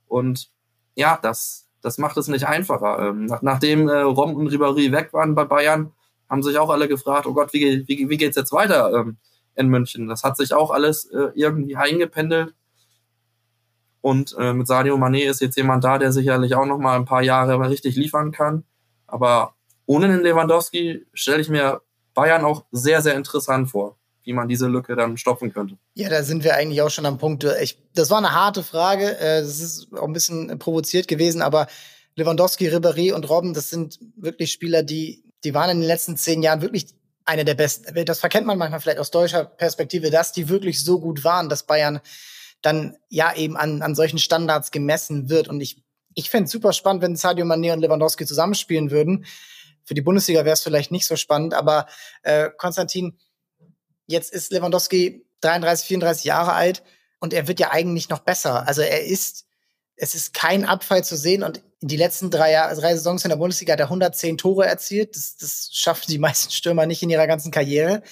[0.06, 0.50] Und
[0.94, 3.08] ja, das, das macht es nicht einfacher.
[3.08, 5.92] Ähm, nach, nachdem äh, Rom und Ribéry weg waren bei Bayern,
[6.28, 9.16] haben sich auch alle gefragt, oh Gott, wie, wie, wie geht's jetzt weiter ähm,
[9.54, 10.06] in München?
[10.06, 12.54] Das hat sich auch alles äh, irgendwie eingependelt.
[14.02, 17.06] Und äh, mit Sadio Mané ist jetzt jemand da, der sicherlich auch noch mal ein
[17.06, 18.64] paar Jahre richtig liefern kann.
[19.06, 19.54] Aber
[19.86, 21.80] ohne den Lewandowski stelle ich mir
[22.12, 23.97] Bayern auch sehr, sehr interessant vor
[24.28, 25.78] wie man diese Lücke dann stopfen könnte.
[25.94, 27.44] Ja, da sind wir eigentlich auch schon am Punkt.
[27.62, 29.18] Ich, das war eine harte Frage.
[29.18, 31.66] Äh, das ist auch ein bisschen provoziert gewesen, aber
[32.14, 36.42] Lewandowski, Ribéry und Robben, das sind wirklich Spieler, die, die waren in den letzten zehn
[36.42, 36.88] Jahren wirklich
[37.24, 38.04] eine der besten.
[38.04, 41.62] Das verkennt man manchmal vielleicht aus deutscher Perspektive, dass die wirklich so gut waren, dass
[41.62, 42.00] Bayern
[42.60, 45.48] dann ja eben an, an solchen Standards gemessen wird.
[45.48, 45.82] Und ich,
[46.14, 49.24] ich fände es super spannend, wenn Sadio Mané und Lewandowski zusammenspielen würden.
[49.84, 51.86] Für die Bundesliga wäre es vielleicht nicht so spannend, aber
[52.24, 53.16] äh, Konstantin,
[54.08, 56.82] Jetzt ist Lewandowski 33, 34 Jahre alt
[57.20, 58.66] und er wird ja eigentlich noch besser.
[58.66, 59.44] Also er ist,
[59.96, 63.28] es ist kein Abfall zu sehen und in die letzten drei, Jahr, drei Saisons in
[63.28, 65.14] der Bundesliga hat er 110 Tore erzielt.
[65.14, 68.02] Das, das schaffen die meisten Stürmer nicht in ihrer ganzen Karriere.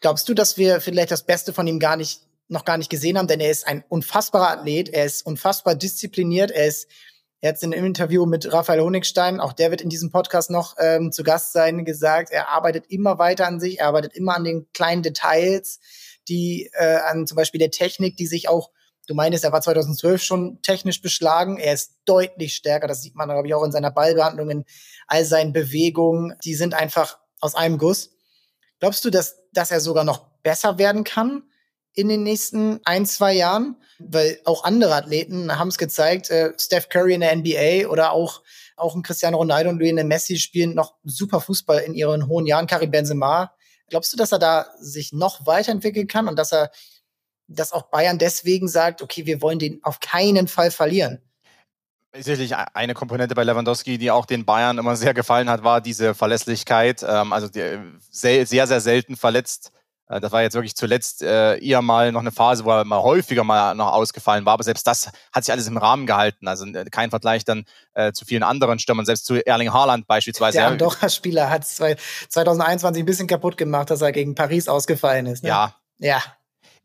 [0.00, 3.18] Glaubst du, dass wir vielleicht das Beste von ihm gar nicht, noch gar nicht gesehen
[3.18, 3.28] haben?
[3.28, 6.88] Denn er ist ein unfassbarer Athlet, er ist unfassbar diszipliniert, er ist
[7.48, 11.12] hat in einem Interview mit Raphael Honigstein, auch der wird in diesem Podcast noch ähm,
[11.12, 14.66] zu Gast sein, gesagt, er arbeitet immer weiter an sich, er arbeitet immer an den
[14.72, 15.80] kleinen Details,
[16.28, 18.70] die äh, an zum Beispiel der Technik, die sich auch,
[19.06, 23.28] du meinst, er war 2012 schon technisch beschlagen, er ist deutlich stärker, das sieht man,
[23.28, 24.64] glaube ich, auch in seiner Ballbehandlung, in
[25.06, 28.10] all seinen Bewegungen, die sind einfach aus einem Guss.
[28.80, 31.42] Glaubst du, dass, dass er sogar noch besser werden kann?
[31.94, 36.88] In den nächsten ein, zwei Jahren, weil auch andere Athleten haben es gezeigt, äh, Steph
[36.88, 38.42] Curry in der NBA oder auch
[38.76, 42.66] auch ein Cristiano Ronaldo und Lionel Messi spielen noch super Fußball in ihren hohen Jahren,
[42.66, 43.54] Karim Benzema.
[43.88, 46.70] Glaubst du, dass er da sich noch weiterentwickeln kann und dass er,
[47.46, 51.20] dass auch Bayern deswegen sagt, okay, wir wollen den auf keinen Fall verlieren?
[52.16, 56.14] Sicherlich eine Komponente bei Lewandowski, die auch den Bayern immer sehr gefallen hat, war diese
[56.14, 57.04] Verlässlichkeit.
[57.06, 57.48] Ähm, also
[58.10, 59.72] sehr, sehr, sehr selten verletzt
[60.06, 63.42] das war jetzt wirklich zuletzt äh, eher mal noch eine Phase, wo er mal häufiger
[63.42, 64.54] mal noch ausgefallen war.
[64.54, 66.46] Aber selbst das hat sich alles im Rahmen gehalten.
[66.46, 70.58] Also äh, kein Vergleich dann äh, zu vielen anderen Stürmern, selbst zu Erling Haaland beispielsweise.
[70.58, 71.76] Der Andorra-Spieler hat es
[72.28, 75.42] 2021 ein bisschen kaputt gemacht, dass er gegen Paris ausgefallen ist.
[75.42, 75.48] Ne?
[75.48, 75.74] Ja.
[75.98, 76.22] Ja.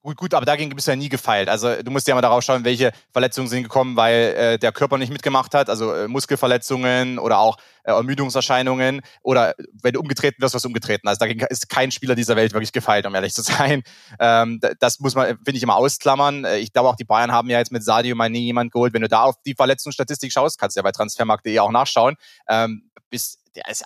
[0.02, 1.50] Gut, gut, aber dagegen bist du ja nie gefeilt.
[1.50, 4.97] Also du musst ja mal darauf schauen, welche Verletzungen sind gekommen, weil äh, der Körper
[4.97, 10.56] nicht mitgemacht hat, also äh, Muskelverletzungen oder auch äh, Ermüdungserscheinungen oder wenn du umgetreten wirst,
[10.56, 11.10] was umgetreten.
[11.10, 13.84] Also dagegen ist kein Spieler dieser Welt wirklich gefeilt, um ehrlich zu sein.
[14.22, 16.43] Ähm, das muss man, finde ich, immer ausklammern.
[16.43, 18.93] Äh, ich glaube auch, die Bayern haben ja jetzt mit Sadio Mané jemand geholt.
[18.93, 22.16] Wenn du da auf die Verletzungsstatistik schaust, kannst du ja bei Transfermarkt.de auch nachschauen.
[22.50, 23.39] Ähm, bis,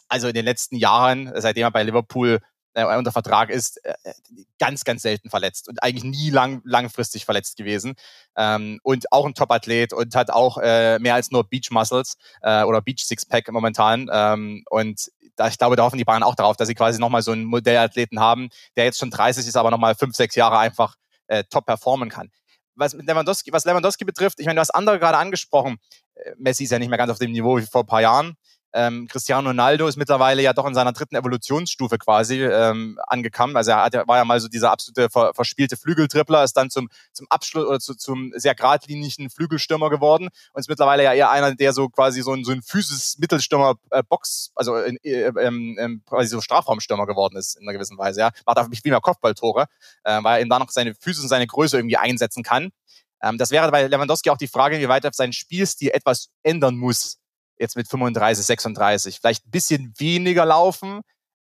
[0.10, 2.40] also in den letzten Jahren, seitdem er bei Liverpool
[2.74, 3.94] äh, unter Vertrag ist, äh,
[4.60, 7.96] ganz, ganz selten verletzt und eigentlich nie lang, langfristig verletzt gewesen.
[8.36, 12.64] Ähm, und auch ein Top-Athlet und hat auch äh, mehr als nur Beach Muscles äh,
[12.64, 14.10] oder Beach Sixpack momentan.
[14.12, 17.22] Ähm, und da, ich glaube, da hoffen die Bayern auch darauf, dass sie quasi nochmal
[17.22, 20.96] so einen Modellathleten haben, der jetzt schon 30 ist, aber nochmal fünf, sechs Jahre einfach
[21.28, 22.30] äh, top performen kann.
[22.76, 25.78] Was Lewandowski, was Lewandowski betrifft, ich meine, du hast andere gerade angesprochen.
[26.16, 28.36] Äh, Messi ist ja nicht mehr ganz auf dem Niveau wie vor ein paar Jahren.
[28.76, 33.56] Ähm, Cristiano Ronaldo ist mittlerweile ja doch in seiner dritten Evolutionsstufe quasi ähm, angekommen.
[33.56, 36.90] Also er hat, war ja mal so dieser absolute ver, verspielte Flügeltrippler, ist dann zum,
[37.12, 41.54] zum Abschluss oder zu, zum sehr geradlinigen Flügelstürmer geworden und ist mittlerweile ja eher einer,
[41.54, 45.78] der so quasi so ein, so ein physis Mittelstürmer äh, Box, also in, äh, ähm,
[45.80, 48.22] ähm, quasi so Strafraumstürmer geworden ist in einer gewissen Weise.
[48.22, 49.68] Ja, macht auch viel mehr Kopfballtore,
[50.04, 52.72] äh, weil er eben da noch seine Physis und seine Größe irgendwie einsetzen kann.
[53.22, 56.76] Ähm, das wäre bei Lewandowski auch die Frage, wie weit er seinen Spielstil etwas ändern
[56.76, 57.20] muss
[57.58, 59.20] jetzt mit 35, 36.
[59.20, 61.02] Vielleicht ein bisschen weniger laufen,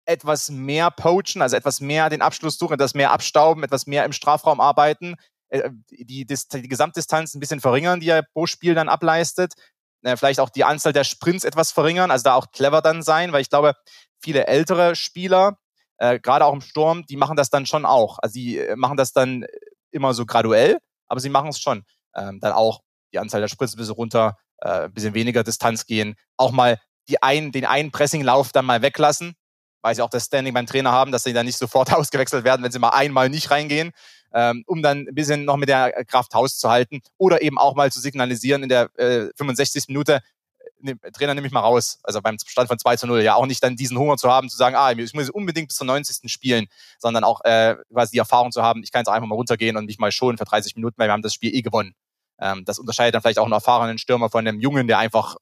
[0.05, 4.13] etwas mehr poachen, also etwas mehr den Abschluss suchen, etwas mehr abstauben, etwas mehr im
[4.13, 5.17] Strafraum arbeiten,
[5.49, 9.55] äh, die, die, die Gesamtdistanz ein bisschen verringern, die er pro Spiel dann ableistet.
[10.03, 13.33] Äh, vielleicht auch die Anzahl der Sprints etwas verringern, also da auch clever dann sein,
[13.33, 13.75] weil ich glaube,
[14.23, 15.59] viele ältere Spieler,
[15.99, 18.19] äh, gerade auch im Sturm, die machen das dann schon auch.
[18.21, 19.47] Also die äh, machen das dann
[19.93, 21.85] immer so graduell, aber sie machen es schon.
[22.17, 22.83] Ähm, dann auch
[23.13, 26.79] die Anzahl der Sprints ein bisschen runter, äh, ein bisschen weniger Distanz gehen, auch mal
[27.09, 29.35] die einen, den einen Pressinglauf dann mal weglassen,
[29.83, 32.63] weil sie auch das Standing beim Trainer haben, dass sie dann nicht sofort ausgewechselt werden,
[32.63, 33.93] wenn sie mal einmal nicht reingehen,
[34.33, 37.75] ähm, um dann ein bisschen noch mit der Kraft Haus zu halten oder eben auch
[37.75, 39.89] mal zu signalisieren in der äh, 65.
[39.89, 40.21] Minute,
[40.81, 43.47] ne, Trainer nehme ich mal raus, also beim Stand von 2 zu 0, ja auch
[43.47, 46.31] nicht dann diesen Hunger zu haben, zu sagen, ah, ich muss unbedingt bis zur 90.
[46.31, 46.67] spielen,
[46.99, 49.87] sondern auch äh, quasi die Erfahrung zu haben, ich kann jetzt einfach mal runtergehen und
[49.87, 51.95] mich mal schonen für 30 Minuten, weil wir haben das Spiel eh gewonnen.
[52.43, 55.37] Ähm, das unterscheidet dann vielleicht auch einen erfahrenen Stürmer von einem Jungen, der einfach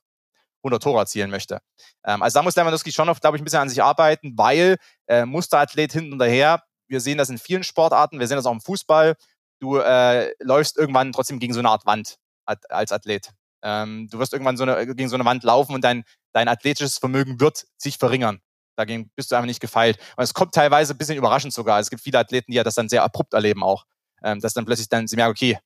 [0.62, 1.61] 100 Tore erzielen möchte.
[2.05, 4.76] Ähm, also da muss Lewandowski schon noch, glaube ich, ein bisschen an sich arbeiten, weil
[5.07, 8.53] äh, Musterathlet hinten und daher, wir sehen das in vielen Sportarten, wir sehen das auch
[8.53, 9.16] im Fußball,
[9.61, 13.30] du äh, läufst irgendwann trotzdem gegen so eine Art Wand als Athlet.
[13.62, 16.98] Ähm, du wirst irgendwann so eine, gegen so eine Wand laufen und dein, dein athletisches
[16.98, 18.40] Vermögen wird sich verringern.
[18.76, 19.98] Dagegen bist du einfach nicht gefeilt.
[20.16, 21.78] Und es kommt teilweise ein bisschen überraschend sogar.
[21.80, 23.84] Es gibt viele Athleten, die ja das dann sehr abrupt erleben auch.
[24.22, 25.59] Ähm, dass dann plötzlich dann sie merken, okay,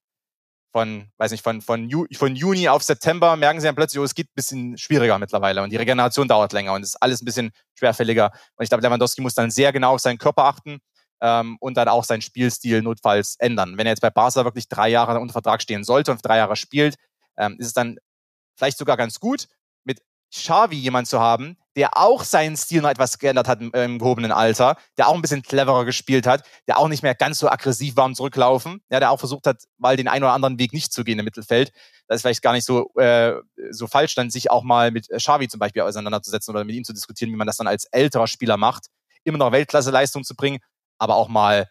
[0.74, 4.04] von, weiß nicht, von, von, Ju von Juni auf September merken sie dann plötzlich, oh,
[4.04, 7.22] es geht ein bisschen schwieriger mittlerweile und die Regeneration dauert länger und es ist alles
[7.22, 8.32] ein bisschen schwerfälliger.
[8.56, 10.80] Und ich glaube, Lewandowski muss dann sehr genau auf seinen Körper achten
[11.20, 13.78] ähm, und dann auch seinen Spielstil notfalls ändern.
[13.78, 16.56] Wenn er jetzt bei Barca wirklich drei Jahre unter Vertrag stehen sollte und drei Jahre
[16.56, 16.96] spielt,
[17.36, 17.98] ähm, ist es dann
[18.56, 19.46] vielleicht sogar ganz gut,
[20.32, 24.32] Xavi jemand zu haben, der auch seinen Stil noch etwas geändert hat im, im, gehobenen
[24.32, 27.96] Alter, der auch ein bisschen cleverer gespielt hat, der auch nicht mehr ganz so aggressiv
[27.96, 30.92] war im Zurücklaufen, ja, der auch versucht hat, mal den einen oder anderen Weg nicht
[30.92, 31.72] zu gehen im Mittelfeld.
[32.06, 33.34] Das ist vielleicht gar nicht so, äh,
[33.70, 36.92] so falsch, dann sich auch mal mit Xavi zum Beispiel auseinanderzusetzen oder mit ihm zu
[36.92, 38.86] diskutieren, wie man das dann als älterer Spieler macht,
[39.24, 40.58] immer noch Weltklasse-Leistung zu bringen,
[40.98, 41.66] aber auch mal ein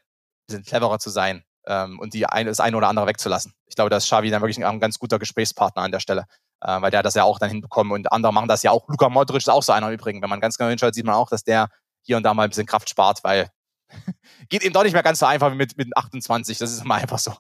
[0.48, 3.54] bisschen cleverer zu sein ähm, und die eine, das eine oder andere wegzulassen.
[3.68, 6.26] Ich glaube, dass Xavi dann wirklich ein, ein ganz guter Gesprächspartner an der Stelle
[6.64, 8.88] äh, weil der hat das ja auch dann hinbekommen und andere machen das ja auch.
[8.88, 10.22] Luka Modric ist auch so einer übrigens.
[10.22, 11.70] Wenn man ganz genau hinschaut, sieht man auch, dass der
[12.02, 13.50] hier und da mal ein bisschen Kraft spart, weil
[14.50, 16.58] geht eben doch nicht mehr ganz so einfach wie mit, mit 28.
[16.58, 17.34] Das ist immer einfach so.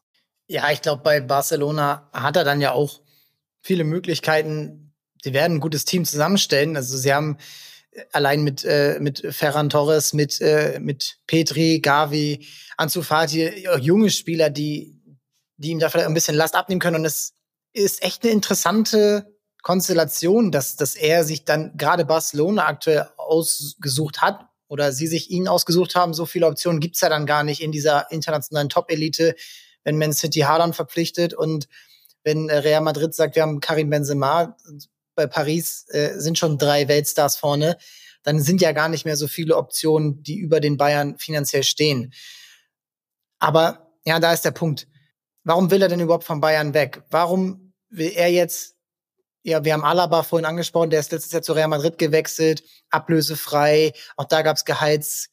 [0.47, 3.01] Ja, ich glaube, bei Barcelona hat er dann ja auch
[3.61, 4.93] viele Möglichkeiten.
[5.24, 6.76] Sie werden ein gutes Team zusammenstellen.
[6.76, 7.38] Also sie haben
[7.91, 12.45] äh, allein mit, äh, mit Ferran Torres, mit, äh, mit Petri, Gavi,
[12.78, 14.99] Ansu Fati, junge Spieler, die,
[15.57, 16.97] die ihm da vielleicht ein bisschen Last abnehmen können.
[16.97, 17.34] Und es
[17.74, 24.45] ist echt eine interessante Konstellation, dass, dass er sich dann gerade Barcelona aktuell ausgesucht hat
[24.67, 26.13] oder sie sich ihn ausgesucht haben.
[26.13, 29.36] So viele Optionen gibt's ja dann gar nicht in dieser internationalen Top-Elite,
[29.84, 31.67] wenn Man City Haaland verpflichtet und
[32.24, 34.57] wenn äh, Real Madrid sagt, wir haben Karim Benzema,
[35.15, 37.78] bei Paris äh, sind schon drei Weltstars vorne,
[38.24, 42.13] dann sind ja gar nicht mehr so viele Optionen, die über den Bayern finanziell stehen.
[43.39, 44.88] Aber ja, da ist der Punkt.
[45.43, 47.03] Warum will er denn überhaupt von Bayern weg?
[47.09, 47.62] Warum
[47.93, 48.75] will er jetzt,
[49.43, 53.93] ja, wir haben Alaba vorhin angesprochen, der ist letztes Jahr zu Real Madrid gewechselt, ablösefrei,
[54.17, 55.29] auch da gab es Gehalts,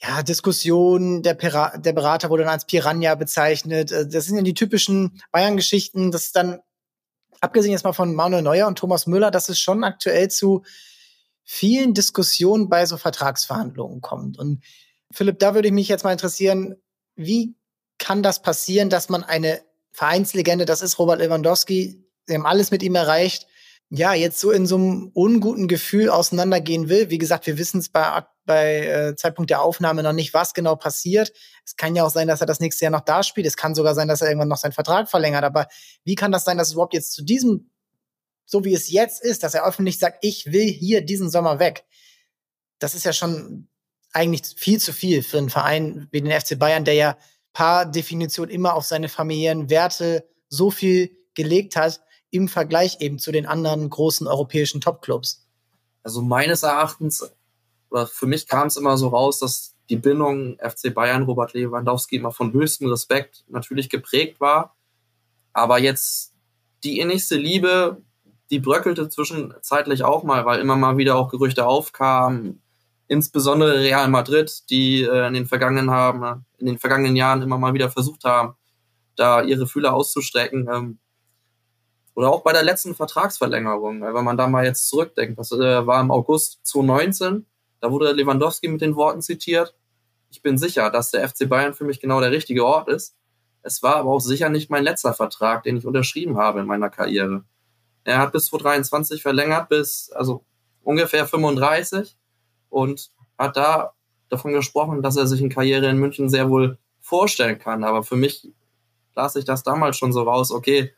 [0.00, 3.90] ja, Diskussion, der, der Berater wurde dann als Piranha bezeichnet.
[3.90, 6.12] Äh, das sind ja die typischen Bayern-Geschichten.
[6.12, 6.60] Das ist dann,
[7.40, 10.62] abgesehen jetzt mal von Manuel Neuer und Thomas Müller, dass es schon aktuell zu
[11.44, 14.38] vielen Diskussionen bei so Vertragsverhandlungen kommt.
[14.38, 14.62] Und
[15.10, 16.76] Philipp, da würde ich mich jetzt mal interessieren,
[17.16, 17.56] wie
[17.98, 19.60] kann das passieren, dass man eine
[19.92, 23.46] Vereinslegende, das ist Robert Lewandowski, sie haben alles mit ihm erreicht,
[23.90, 27.08] ja, jetzt so in so einem unguten Gefühl auseinandergehen will.
[27.08, 30.76] Wie gesagt, wir wissen es bei, bei äh, Zeitpunkt der Aufnahme noch nicht, was genau
[30.76, 31.32] passiert.
[31.64, 33.46] Es kann ja auch sein, dass er das nächste Jahr noch da spielt.
[33.46, 35.44] Es kann sogar sein, dass er irgendwann noch seinen Vertrag verlängert.
[35.44, 35.68] Aber
[36.04, 37.70] wie kann das sein, dass es überhaupt jetzt zu diesem,
[38.44, 41.86] so wie es jetzt ist, dass er öffentlich sagt, ich will hier diesen Sommer weg?
[42.78, 43.68] Das ist ja schon
[44.12, 47.18] eigentlich viel zu viel für einen Verein wie den FC Bayern, der ja
[47.58, 52.00] paar Definition immer auf seine familiären Werte so viel gelegt hat
[52.30, 55.44] im Vergleich eben zu den anderen großen europäischen Topclubs?
[56.04, 57.28] Also meines Erachtens,
[57.90, 62.14] oder für mich kam es immer so raus, dass die Bindung FC Bayern, Robert Lewandowski
[62.14, 64.76] immer von höchstem Respekt natürlich geprägt war.
[65.52, 66.34] Aber jetzt
[66.84, 68.00] die innigste Liebe,
[68.50, 72.62] die bröckelte zwischenzeitlich auch mal, weil immer mal wieder auch Gerüchte aufkamen,
[73.08, 77.74] insbesondere Real Madrid, die äh, in den vergangenen haben, in den vergangenen Jahren immer mal
[77.74, 78.54] wieder versucht haben,
[79.16, 80.68] da ihre Fühler auszustrecken.
[80.72, 80.98] Ähm,
[82.14, 86.00] oder auch bei der letzten Vertragsverlängerung, wenn man da mal jetzt zurückdenkt, das äh, war
[86.00, 87.46] im August 2019,
[87.80, 89.74] da wurde Lewandowski mit den Worten zitiert,
[90.30, 93.16] ich bin sicher, dass der FC Bayern für mich genau der richtige Ort ist.
[93.62, 96.90] Es war aber auch sicher nicht mein letzter Vertrag, den ich unterschrieben habe in meiner
[96.90, 97.44] Karriere.
[98.04, 100.44] Er hat bis 2023 verlängert, bis also
[100.82, 102.17] ungefähr 35
[102.70, 103.92] und hat da
[104.28, 107.84] davon gesprochen, dass er sich eine Karriere in München sehr wohl vorstellen kann.
[107.84, 108.48] Aber für mich
[109.14, 110.92] las ich das damals schon so raus, okay,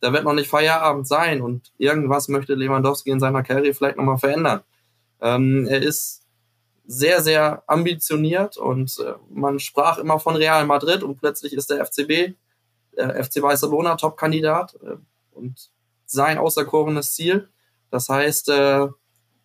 [0.00, 4.18] da wird noch nicht Feierabend sein und irgendwas möchte Lewandowski in seiner Karriere vielleicht nochmal
[4.18, 4.62] verändern.
[5.20, 6.22] Ähm, er ist
[6.84, 11.86] sehr, sehr ambitioniert und äh, man sprach immer von Real Madrid und plötzlich ist der
[11.86, 12.34] FCB,
[12.96, 14.96] der FC Barcelona Top-Kandidat äh,
[15.32, 15.70] und
[16.04, 17.48] sein auserkorenes Ziel.
[17.90, 18.88] Das heißt, äh,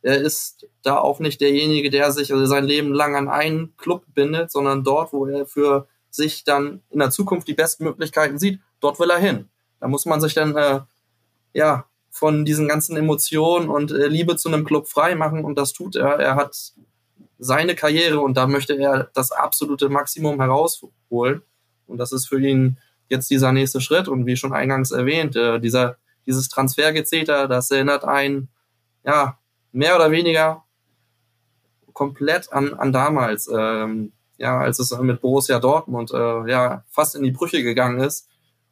[0.01, 4.05] er ist da auch nicht derjenige, der sich also sein Leben lang an einen Club
[4.13, 8.59] bindet, sondern dort, wo er für sich dann in der Zukunft die besten Möglichkeiten sieht,
[8.79, 9.49] dort will er hin.
[9.79, 10.81] Da muss man sich dann äh,
[11.53, 15.73] ja von diesen ganzen Emotionen und äh, Liebe zu einem Club frei machen und das
[15.73, 16.19] tut er.
[16.19, 16.73] Er hat
[17.37, 21.43] seine Karriere und da möchte er das absolute Maximum herausholen
[21.85, 22.77] und das ist für ihn
[23.09, 28.03] jetzt dieser nächste Schritt und wie schon eingangs erwähnt, äh, dieser dieses Transfergezeter, das erinnert
[28.03, 28.49] einen
[29.03, 29.39] ja
[29.71, 30.63] mehr oder weniger
[31.93, 37.23] komplett an, an damals, ähm, ja, als es mit Borussia Dortmund äh, ja fast in
[37.23, 38.27] die Brüche gegangen ist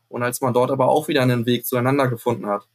[0.09, 2.67] und als man dort aber auch wieder einen Weg zueinander gefunden hat.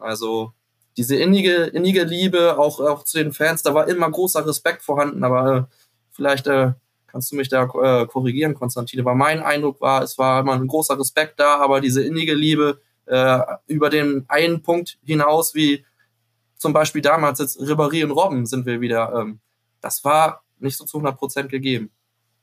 [0.00, 0.52] Also
[0.96, 5.24] diese innige, innige Liebe auch, auch zu den Fans, da war immer großer Respekt vorhanden,
[5.24, 5.62] aber äh,
[6.10, 6.72] vielleicht äh,
[7.06, 9.00] kannst du mich da äh, korrigieren, Konstantin.
[9.00, 12.80] Aber mein Eindruck war, es war immer ein großer Respekt da, aber diese innige Liebe
[13.06, 15.84] äh, über den einen Punkt hinaus, wie
[16.64, 19.38] zum Beispiel damals jetzt Ribéry und Robben sind wir wieder, ähm,
[19.82, 21.90] das war nicht so zu 100 Prozent gegeben.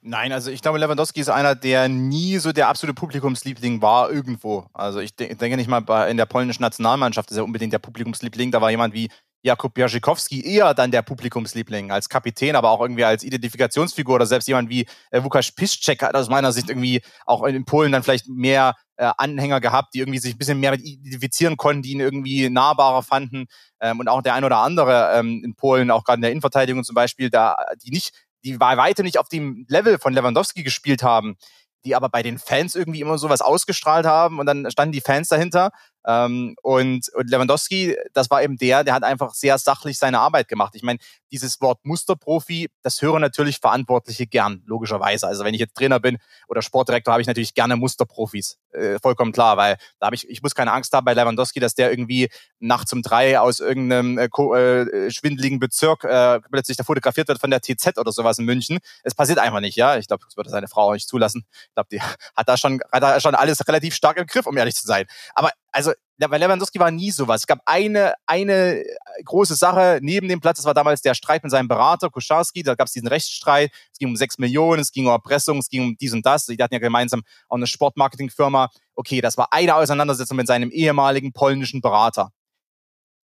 [0.02, 4.68] Nein, also ich glaube, Lewandowski ist einer, der nie so der absolute Publikumsliebling war irgendwo.
[4.74, 8.52] Also ich denke nicht mal bei, in der polnischen Nationalmannschaft ist er unbedingt der Publikumsliebling.
[8.52, 9.10] Da war jemand wie
[9.44, 14.48] Jakub Jarzykowski eher dann der Publikumsliebling als Kapitän, aber auch irgendwie als Identifikationsfigur oder selbst
[14.48, 18.28] jemand wie äh, Łukasz Piszczek hat aus meiner Sicht irgendwie auch in Polen dann vielleicht
[18.28, 22.00] mehr äh, Anhänger gehabt, die irgendwie sich ein bisschen mehr mit identifizieren konnten, die ihn
[22.00, 23.48] irgendwie nahbarer fanden.
[23.80, 26.84] Ähm, und auch der ein oder andere ähm, in Polen, auch gerade in der Innenverteidigung
[26.84, 28.14] zum Beispiel, da die nicht
[28.44, 31.38] die bei weitem nicht auf dem Level von Lewandowski gespielt haben,
[31.86, 35.30] die aber bei den Fans irgendwie immer sowas ausgestrahlt haben und dann standen die Fans
[35.30, 35.72] dahinter
[36.06, 40.48] ähm, und, und Lewandowski, das war eben der, der hat einfach sehr sachlich seine Arbeit
[40.48, 40.74] gemacht.
[40.76, 41.00] Ich meine,
[41.32, 45.28] dieses Wort Musterprofi, das hören natürlich Verantwortliche gern, logischerweise.
[45.28, 46.18] Also wenn ich jetzt Trainer bin
[46.48, 48.58] oder Sportdirektor, habe ich natürlich gerne Musterprofis.
[48.72, 51.76] Äh, vollkommen klar, weil da habe ich, ich muss keine Angst haben bei Lewandowski, dass
[51.76, 52.30] der irgendwie
[52.60, 57.50] nachts um drei aus irgendeinem äh, äh, schwindeligen Bezirk äh, plötzlich da fotografiert wird von
[57.50, 58.80] der TZ oder sowas in München.
[59.04, 59.98] Es passiert einfach nicht, ja.
[59.98, 61.46] Ich glaube, das würde seine Frau auch nicht zulassen.
[61.52, 62.02] Ich glaube, die
[62.36, 65.06] hat da schon, hat da schon alles relativ stark im Griff, um ehrlich zu sein.
[65.34, 65.94] Aber also
[66.28, 67.42] bei Lewandowski war nie sowas.
[67.42, 68.84] Es gab eine, eine
[69.26, 72.76] große Sache neben dem Platz, das war damals der Streit mit seinem Berater, Kuscharski, da
[72.76, 75.84] gab es diesen Rechtsstreit, es ging um sechs Millionen, es ging um Erpressung, es ging
[75.84, 76.46] um dies und das.
[76.46, 78.70] Die hatten ja gemeinsam auch eine Sportmarketingfirma.
[78.96, 82.32] Okay, das war eine Auseinandersetzung mit seinem ehemaligen polnischen Berater.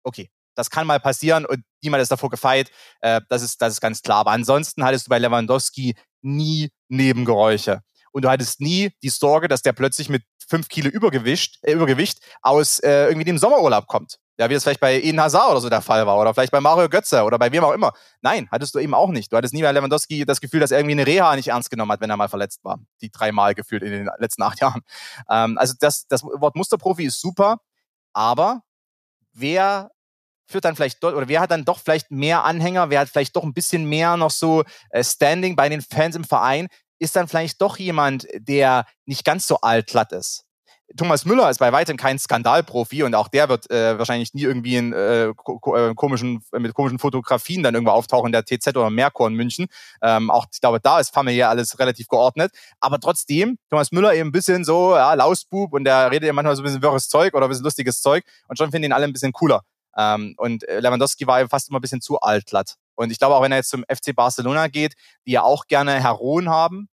[0.04, 2.72] Okay, das kann mal passieren und niemand ist davor gefeit.
[3.02, 4.20] Äh, das, ist, das ist ganz klar.
[4.20, 7.82] Aber ansonsten hattest du bei Lewandowski nie Nebengeräusche
[8.12, 12.20] und du hattest nie die Sorge, dass der plötzlich mit fünf Kilo Übergewicht, äh, Übergewicht
[12.42, 14.20] aus äh, irgendwie dem Sommerurlaub kommt.
[14.38, 16.60] Ja, wie das vielleicht bei Eden Hazard oder so der Fall war oder vielleicht bei
[16.60, 17.94] Mario Götze oder bei wem auch immer.
[18.22, 19.32] Nein, hattest du eben auch nicht.
[19.32, 21.92] Du hattest nie bei Lewandowski das Gefühl, dass er irgendwie eine Reha nicht ernst genommen
[21.92, 22.80] hat, wenn er mal verletzt war.
[23.02, 24.82] Die dreimal gefühlt in den letzten acht Jahren.
[25.30, 27.60] Ähm, also das, das Wort Musterprofi ist super,
[28.14, 28.62] aber
[29.32, 29.92] wer
[30.48, 33.36] führt dann vielleicht dort, oder wer hat dann doch vielleicht mehr Anhänger, wer hat vielleicht
[33.36, 36.68] doch ein bisschen mehr noch so äh, Standing bei den Fans im Verein,
[37.02, 40.46] ist dann vielleicht doch jemand, der nicht ganz so altglatt ist.
[40.98, 44.76] Thomas Müller ist bei weitem kein Skandalprofi und auch der wird äh, wahrscheinlich nie irgendwie
[44.76, 45.34] in äh, äh,
[45.96, 49.68] komischen, mit komischen Fotografien dann irgendwo auftauchen in der TZ oder Merkur in München.
[50.02, 52.52] Ähm, auch ich glaube, da ist familiär alles relativ geordnet.
[52.82, 56.56] Aber trotzdem, Thomas Müller eben ein bisschen so, ja, Lausbub und der redet ja manchmal
[56.56, 59.06] so ein bisschen wirres Zeug oder ein bisschen lustiges Zeug und schon finden ihn alle
[59.06, 59.64] ein bisschen cooler.
[59.98, 62.76] Ähm, und äh, Lewandowski war fast immer ein bisschen zu altglatt.
[62.96, 64.94] Und ich glaube auch, wenn er jetzt zum FC Barcelona geht,
[65.26, 66.90] die ja auch gerne Heroen haben,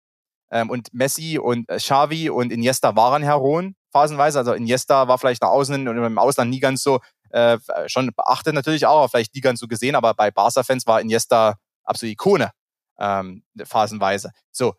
[0.51, 4.39] ähm, und Messi und äh, Xavi und Iniesta waren Heroen, phasenweise.
[4.39, 8.55] Also Iniesta war vielleicht nach außen und im Ausland nie ganz so, äh, schon beachtet
[8.55, 12.51] natürlich auch, aber vielleicht nie ganz so gesehen, aber bei Barca-Fans war Iniesta absolut Ikone,
[12.99, 14.33] ähm, phasenweise.
[14.51, 14.75] So,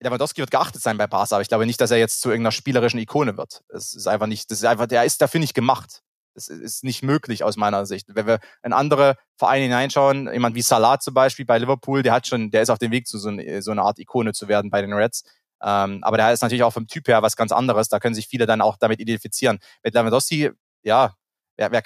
[0.00, 2.52] Lewandowski wird geachtet sein bei Barca, aber ich glaube nicht, dass er jetzt zu irgendeiner
[2.52, 3.62] spielerischen Ikone wird.
[3.68, 6.02] Das ist einfach nicht, das ist einfach, der ist dafür nicht gemacht.
[6.34, 8.06] Das ist nicht möglich aus meiner Sicht.
[8.08, 12.26] Wenn wir in andere Vereine hineinschauen, jemand wie Salah zum Beispiel bei Liverpool, der hat
[12.26, 13.30] schon, der ist auf dem Weg zu so,
[13.60, 15.24] so einer Art Ikone zu werden bei den Reds.
[15.62, 17.88] Ähm, aber der ist natürlich auch vom Typ her was ganz anderes.
[17.88, 19.58] Da können sich viele dann auch damit identifizieren.
[19.82, 20.50] Mit Lewandowski,
[20.82, 21.14] ja,
[21.56, 21.82] wer, wer,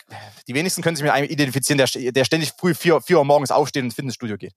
[0.47, 3.51] die wenigsten können sich mit einem identifizieren, der, der ständig früh vier, vier Uhr morgens
[3.51, 4.55] aufsteht und ins Fitnessstudio geht.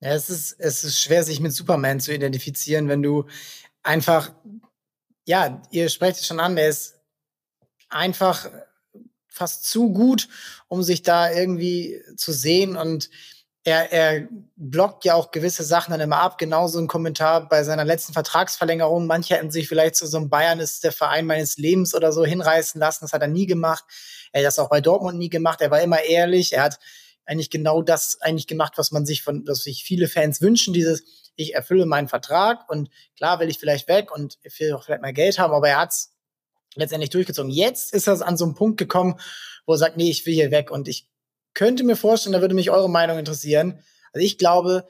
[0.00, 3.24] ja, es ist, es ist schwer, sich mit Superman zu identifizieren, wenn du
[3.82, 4.32] einfach,
[5.24, 6.95] ja, ihr sprecht es schon an, der ist
[7.88, 8.48] einfach
[9.28, 10.28] fast zu gut,
[10.68, 13.10] um sich da irgendwie zu sehen und
[13.66, 16.38] er, er blockt ja auch gewisse Sachen dann immer ab.
[16.38, 19.08] Genauso ein Kommentar bei seiner letzten Vertragsverlängerung.
[19.08, 22.24] Manche hätten sich vielleicht zu so einem Bayern ist der Verein meines Lebens oder so
[22.24, 23.04] hinreißen lassen.
[23.04, 23.82] Das hat er nie gemacht.
[24.30, 25.60] Er hat das auch bei Dortmund nie gemacht.
[25.60, 26.52] Er war immer ehrlich.
[26.52, 26.78] Er hat
[27.24, 30.72] eigentlich genau das eigentlich gemacht, was man sich von, was sich viele Fans wünschen.
[30.72, 31.02] Dieses,
[31.34, 35.02] ich erfülle meinen Vertrag und klar will ich vielleicht weg und ich will auch vielleicht
[35.02, 36.15] mal Geld haben, aber er hat's
[36.76, 37.50] letztendlich durchgezogen.
[37.50, 39.18] Jetzt ist er an so einem Punkt gekommen,
[39.66, 41.08] wo er sagt, nee, ich will hier weg und ich
[41.54, 43.80] könnte mir vorstellen, da würde mich eure Meinung interessieren.
[44.12, 44.86] Also ich glaube,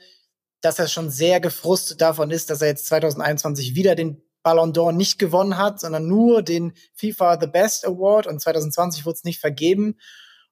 [0.61, 4.93] dass er schon sehr gefrustet davon ist, dass er jetzt 2021 wieder den Ballon d'Or
[4.93, 9.41] nicht gewonnen hat, sondern nur den FIFA The Best Award und 2020 wurde es nicht
[9.41, 9.97] vergeben.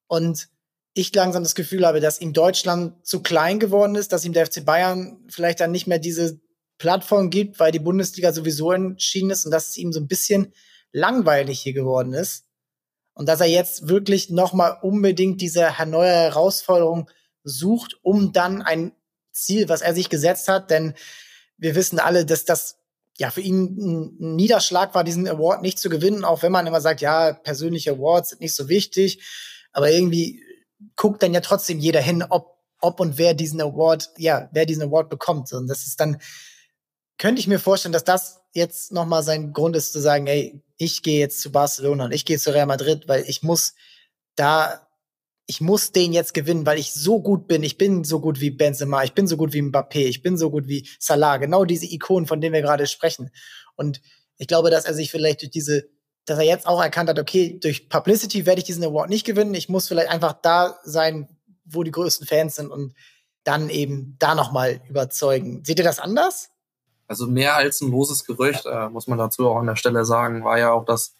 [0.06, 0.48] Und
[0.94, 4.46] ich langsam das Gefühl habe, dass ihm Deutschland zu klein geworden ist, dass ihm der
[4.46, 6.40] FC Bayern vielleicht dann nicht mehr diese
[6.78, 10.52] Plattform gibt, weil die Bundesliga sowieso entschieden ist und dass es ihm so ein bisschen
[10.94, 12.46] langweilig hier geworden ist.
[13.12, 17.10] Und dass er jetzt wirklich nochmal unbedingt diese neue Herausforderung
[17.42, 18.92] sucht, um dann ein
[19.32, 20.94] Ziel, was er sich gesetzt hat, denn
[21.58, 22.78] wir wissen alle, dass das
[23.18, 23.76] ja für ihn
[24.20, 27.92] ein Niederschlag war, diesen Award nicht zu gewinnen, auch wenn man immer sagt, ja, persönliche
[27.92, 29.22] Awards sind nicht so wichtig,
[29.72, 30.42] aber irgendwie
[30.96, 34.84] guckt dann ja trotzdem jeder hin, ob, ob und wer diesen Award, ja, wer diesen
[34.84, 35.52] Award bekommt.
[35.52, 36.18] Und das ist dann,
[37.18, 41.02] könnte ich mir vorstellen, dass das jetzt nochmal sein Grund ist zu sagen, ey, ich
[41.02, 43.74] gehe jetzt zu Barcelona und ich gehe zu Real Madrid, weil ich muss
[44.36, 44.88] da,
[45.46, 47.62] ich muss den jetzt gewinnen, weil ich so gut bin.
[47.62, 50.50] Ich bin so gut wie Benzema, ich bin so gut wie Mbappé, ich bin so
[50.50, 51.36] gut wie Salah.
[51.36, 53.30] Genau diese Ikonen, von denen wir gerade sprechen.
[53.76, 54.00] Und
[54.38, 55.88] ich glaube, dass er sich vielleicht durch diese,
[56.24, 59.54] dass er jetzt auch erkannt hat, okay, durch Publicity werde ich diesen Award nicht gewinnen.
[59.54, 61.28] Ich muss vielleicht einfach da sein,
[61.64, 62.94] wo die größten Fans sind und
[63.44, 65.62] dann eben da nochmal überzeugen.
[65.64, 66.50] Seht ihr das anders?
[67.06, 70.44] Also mehr als ein loses Gerücht, äh, muss man dazu auch an der Stelle sagen,
[70.44, 71.16] war ja auch das,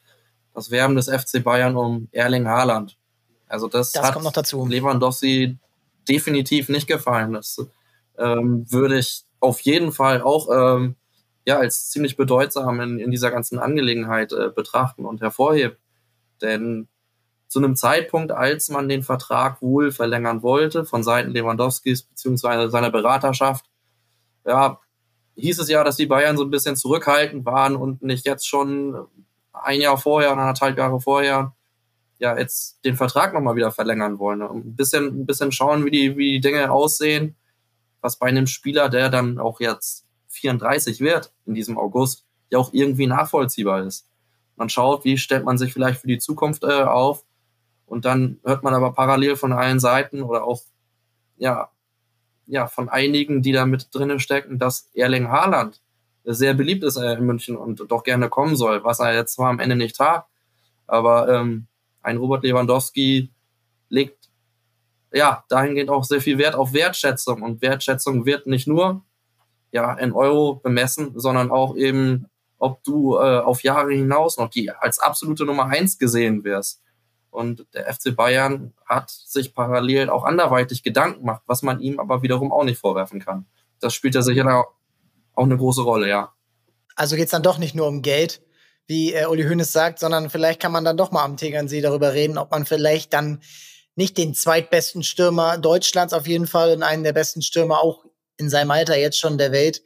[0.55, 2.97] das Werben des FC Bayern um Erling Haaland.
[3.47, 4.67] Also das, das hat kommt noch dazu.
[4.67, 5.59] Lewandowski
[6.09, 7.35] definitiv nicht gefallen.
[7.35, 7.59] Das
[8.19, 10.97] ähm, würde ich auf jeden Fall auch ähm,
[11.47, 15.77] ja, als ziemlich bedeutsam in, in dieser ganzen Angelegenheit äh, betrachten und hervorheben.
[16.41, 16.89] Denn
[17.49, 22.91] zu einem Zeitpunkt, als man den Vertrag wohl verlängern wollte, von Seiten Lewandowskis beziehungsweise seiner
[22.91, 23.67] Beraterschaft,
[24.47, 24.81] ja,
[25.37, 29.07] hieß es ja, dass die Bayern so ein bisschen zurückhaltend waren und nicht jetzt schon
[29.53, 31.55] ein Jahr vorher, anderthalb Jahre vorher,
[32.19, 34.43] ja, jetzt den Vertrag nochmal wieder verlängern wollen.
[34.43, 37.37] Ein bisschen, ein bisschen schauen, wie die, wie die Dinge aussehen,
[38.01, 42.73] was bei einem Spieler, der dann auch jetzt 34 wird in diesem August, ja auch
[42.73, 44.07] irgendwie nachvollziehbar ist.
[44.57, 47.25] Man schaut, wie stellt man sich vielleicht für die Zukunft äh, auf
[47.87, 50.63] und dann hört man aber parallel von allen Seiten oder auch
[51.37, 51.71] ja,
[52.47, 55.81] ja, von einigen, die da mit drinnen stecken, dass Erling Haaland
[56.25, 59.61] sehr beliebt ist in München und doch gerne kommen soll, was er jetzt zwar am
[59.61, 60.27] Ende nicht tat,
[60.87, 61.67] aber ähm,
[62.03, 63.31] ein Robert Lewandowski
[63.89, 64.29] legt
[65.13, 69.03] ja dahingehend auch sehr viel Wert auf Wertschätzung und Wertschätzung wird nicht nur
[69.71, 72.27] ja in Euro bemessen, sondern auch eben
[72.59, 76.83] ob du äh, auf Jahre hinaus noch die als absolute Nummer eins gesehen wirst.
[77.35, 82.23] Und der FC Bayern hat sich parallel auch anderweitig Gedanken gemacht, was man ihm aber
[82.23, 83.47] wiederum auch nicht vorwerfen kann.
[83.81, 84.67] Das spielt ja sicher
[85.35, 86.33] auch eine große Rolle, ja.
[86.95, 88.41] Also geht es dann doch nicht nur um Geld,
[88.87, 92.13] wie äh, Uli Hoeneß sagt, sondern vielleicht kann man dann doch mal am Tegernsee darüber
[92.13, 93.43] reden, ob man vielleicht dann
[93.97, 98.05] nicht den zweitbesten Stürmer Deutschlands auf jeden Fall und einen der besten Stürmer auch
[98.37, 99.83] in seinem Alter jetzt schon der Welt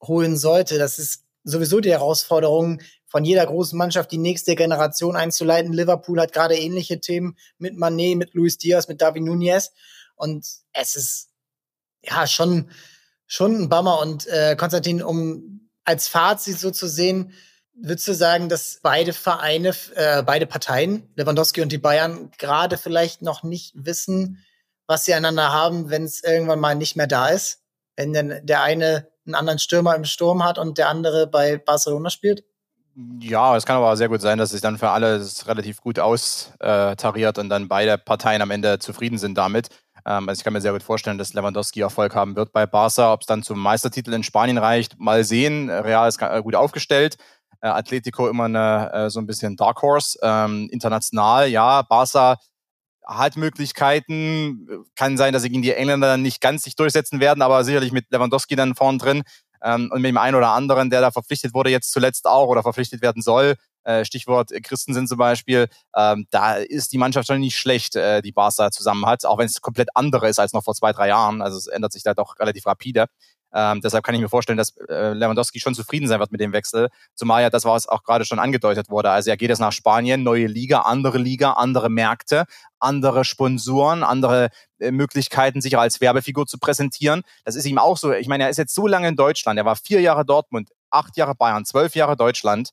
[0.00, 0.78] holen sollte.
[0.78, 2.80] Das ist sowieso die Herausforderung
[3.12, 5.74] von jeder großen Mannschaft, die nächste Generation einzuleiten.
[5.74, 9.70] Liverpool hat gerade ähnliche Themen mit Manet, mit Luis Diaz, mit David Nunez.
[10.16, 11.28] Und es ist
[12.02, 12.70] ja schon,
[13.26, 14.00] schon ein Bummer.
[14.00, 17.34] Und äh, Konstantin, um als Fazit so zu sehen,
[17.74, 23.22] Würdest du sagen, dass beide Vereine, äh, beide Parteien, Lewandowski und die Bayern, gerade vielleicht
[23.22, 24.44] noch nicht wissen,
[24.86, 27.62] was sie einander haben, wenn es irgendwann mal nicht mehr da ist?
[27.96, 32.10] Wenn denn der eine einen anderen Stürmer im Sturm hat und der andere bei Barcelona
[32.10, 32.44] spielt?
[32.94, 37.38] Ja, es kann aber sehr gut sein, dass sich dann für alle relativ gut austariert
[37.38, 39.68] und dann beide Parteien am Ende zufrieden sind damit.
[40.04, 43.12] Ähm, also ich kann mir sehr gut vorstellen, dass Lewandowski Erfolg haben wird bei Barca.
[43.14, 45.70] Ob es dann zum Meistertitel in Spanien reicht, mal sehen.
[45.70, 47.16] Real ist gut aufgestellt.
[47.62, 50.18] Äh, Atletico immer eine, äh, so ein bisschen Dark Horse.
[50.22, 52.36] Ähm, international, ja, Barca
[53.06, 54.84] hat Möglichkeiten.
[54.96, 58.06] Kann sein, dass sie gegen die Engländer nicht ganz sich durchsetzen werden, aber sicherlich mit
[58.10, 59.22] Lewandowski dann vorn drin
[59.62, 62.62] ähm, und mit dem einen oder anderen, der da verpflichtet wurde, jetzt zuletzt auch oder
[62.62, 63.56] verpflichtet werden soll.
[63.84, 65.68] Äh, Stichwort Christensen zum Beispiel.
[65.96, 69.46] Ähm, da ist die Mannschaft schon nicht schlecht, äh, die Barca zusammen hat, auch wenn
[69.46, 71.42] es komplett andere ist als noch vor zwei, drei Jahren.
[71.42, 73.06] Also es ändert sich da doch relativ rapide.
[73.54, 76.52] Ähm, deshalb kann ich mir vorstellen, dass äh, Lewandowski schon zufrieden sein wird mit dem
[76.52, 76.88] Wechsel.
[77.14, 79.10] Zumal ja das, was auch gerade schon angedeutet wurde.
[79.10, 82.44] Also er geht jetzt nach Spanien, neue Liga, andere Liga, andere Märkte,
[82.78, 84.48] andere Sponsoren, andere
[84.78, 87.22] äh, Möglichkeiten, sich als Werbefigur zu präsentieren.
[87.44, 88.12] Das ist ihm auch so.
[88.12, 89.58] Ich meine, er ist jetzt so lange in Deutschland.
[89.58, 92.70] Er war vier Jahre Dortmund, acht Jahre Bayern, zwölf Jahre Deutschland.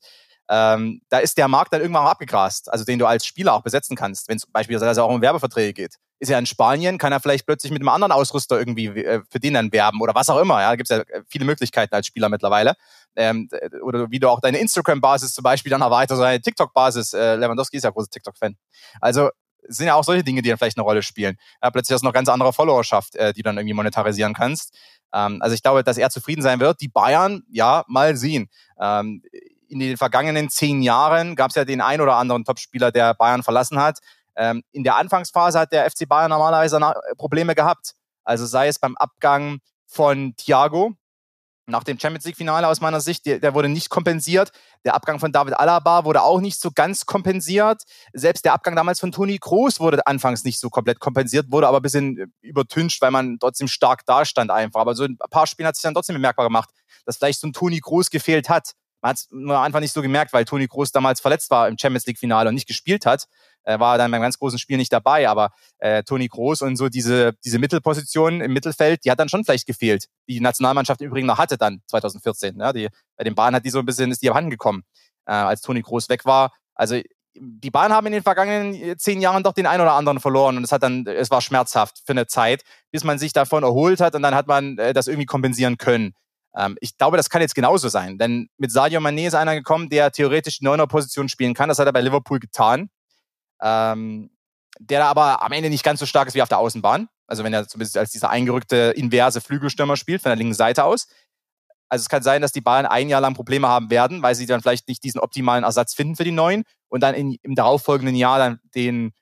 [0.50, 3.62] Ähm, da ist der Markt dann irgendwann auch abgegrast, also den du als Spieler auch
[3.62, 7.20] besetzen kannst, wenn es beispielsweise auch um Werbeverträge geht ist er in Spanien, kann er
[7.20, 10.38] vielleicht plötzlich mit einem anderen Ausrüster irgendwie äh, für den dann werben oder was auch
[10.38, 10.60] immer.
[10.60, 12.74] Ja, da gibt es ja äh, viele Möglichkeiten als Spieler mittlerweile.
[13.16, 13.48] Ähm,
[13.82, 17.14] oder wie du auch deine Instagram-Basis zum Beispiel dann erweiterst, deine TikTok-Basis.
[17.14, 18.54] Äh, Lewandowski ist ja großer TikTok-Fan.
[19.00, 19.30] Also
[19.66, 21.36] sind ja auch solche Dinge, die dann vielleicht eine Rolle spielen.
[21.62, 24.76] Ja, plötzlich hast du noch ganz andere Followerschaft, äh, die dann irgendwie monetarisieren kannst.
[25.14, 26.82] Ähm, also ich glaube, dass er zufrieden sein wird.
[26.82, 28.50] Die Bayern, ja, mal sehen.
[28.78, 29.22] Ähm,
[29.70, 33.42] in den vergangenen zehn Jahren gab es ja den ein oder anderen Topspieler, der Bayern
[33.42, 33.98] verlassen hat.
[34.36, 37.94] Ähm, in der Anfangsphase hat der FC Bayern normalerweise äh, Probleme gehabt.
[38.24, 40.94] Also sei es beim Abgang von Thiago
[41.70, 44.50] nach dem Champions League Finale aus meiner Sicht, der, der, wurde nicht kompensiert.
[44.84, 47.82] Der Abgang von David Alaba wurde auch nicht so ganz kompensiert.
[48.12, 51.78] Selbst der Abgang damals von Toni Kroos wurde anfangs nicht so komplett kompensiert, wurde aber
[51.78, 54.80] ein bisschen äh, übertüncht, weil man trotzdem stark dastand einfach.
[54.80, 56.70] Aber so ein paar Spielen hat sich dann trotzdem bemerkbar gemacht,
[57.06, 58.72] dass vielleicht so ein Toni Kroos gefehlt hat.
[59.00, 61.78] Man hat es nur einfach nicht so gemerkt, weil Toni Kroos damals verletzt war im
[61.78, 63.26] Champions League Finale und nicht gespielt hat.
[63.62, 66.88] Er war dann beim ganz großen Spiel nicht dabei, aber äh, Toni Kroos und so
[66.88, 70.06] diese, diese Mittelposition im Mittelfeld, die hat dann schon vielleicht gefehlt.
[70.28, 72.58] Die Nationalmannschaft übrigens noch hatte dann 2014.
[72.58, 74.82] Ja, die, bei den Bahnen hat die so ein bisschen, ist die abhanden gekommen,
[75.26, 76.52] äh, als Toni Kroos weg war.
[76.74, 77.00] Also
[77.34, 80.56] die Bahnen haben in den vergangenen äh, zehn Jahren doch den einen oder anderen verloren
[80.56, 84.00] und es hat dann, es war schmerzhaft für eine Zeit, bis man sich davon erholt
[84.00, 86.14] hat und dann hat man äh, das irgendwie kompensieren können.
[86.56, 89.88] Ähm, ich glaube, das kann jetzt genauso sein, denn mit Sadio Mané ist einer gekommen,
[89.88, 91.68] der theoretisch die neuner Position spielen kann.
[91.68, 92.90] Das hat er bei Liverpool getan.
[93.62, 94.30] Ähm,
[94.78, 97.08] der aber am Ende nicht ganz so stark ist wie auf der Außenbahn.
[97.26, 101.06] Also wenn er zumindest als dieser eingerückte inverse Flügelstürmer spielt, von der linken Seite aus.
[101.88, 104.46] Also es kann sein, dass die Bayern ein Jahr lang Probleme haben werden, weil sie
[104.46, 108.14] dann vielleicht nicht diesen optimalen Ersatz finden für die neuen und dann in, im darauffolgenden
[108.14, 109.12] Jahr dann den,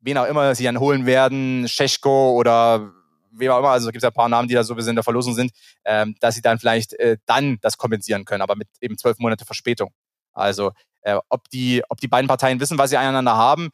[0.00, 2.92] wen auch immer sie dann holen werden, Scheschko oder
[3.32, 5.04] wem auch immer, also gibt es ja ein paar Namen, die da so in der
[5.04, 5.52] Verlosung sind,
[5.84, 9.44] ähm, dass sie dann vielleicht äh, dann das kompensieren können, aber mit eben zwölf Monate
[9.44, 9.92] Verspätung.
[10.32, 10.72] Also
[11.02, 13.70] äh, ob, die, ob die beiden Parteien wissen, was sie einander haben.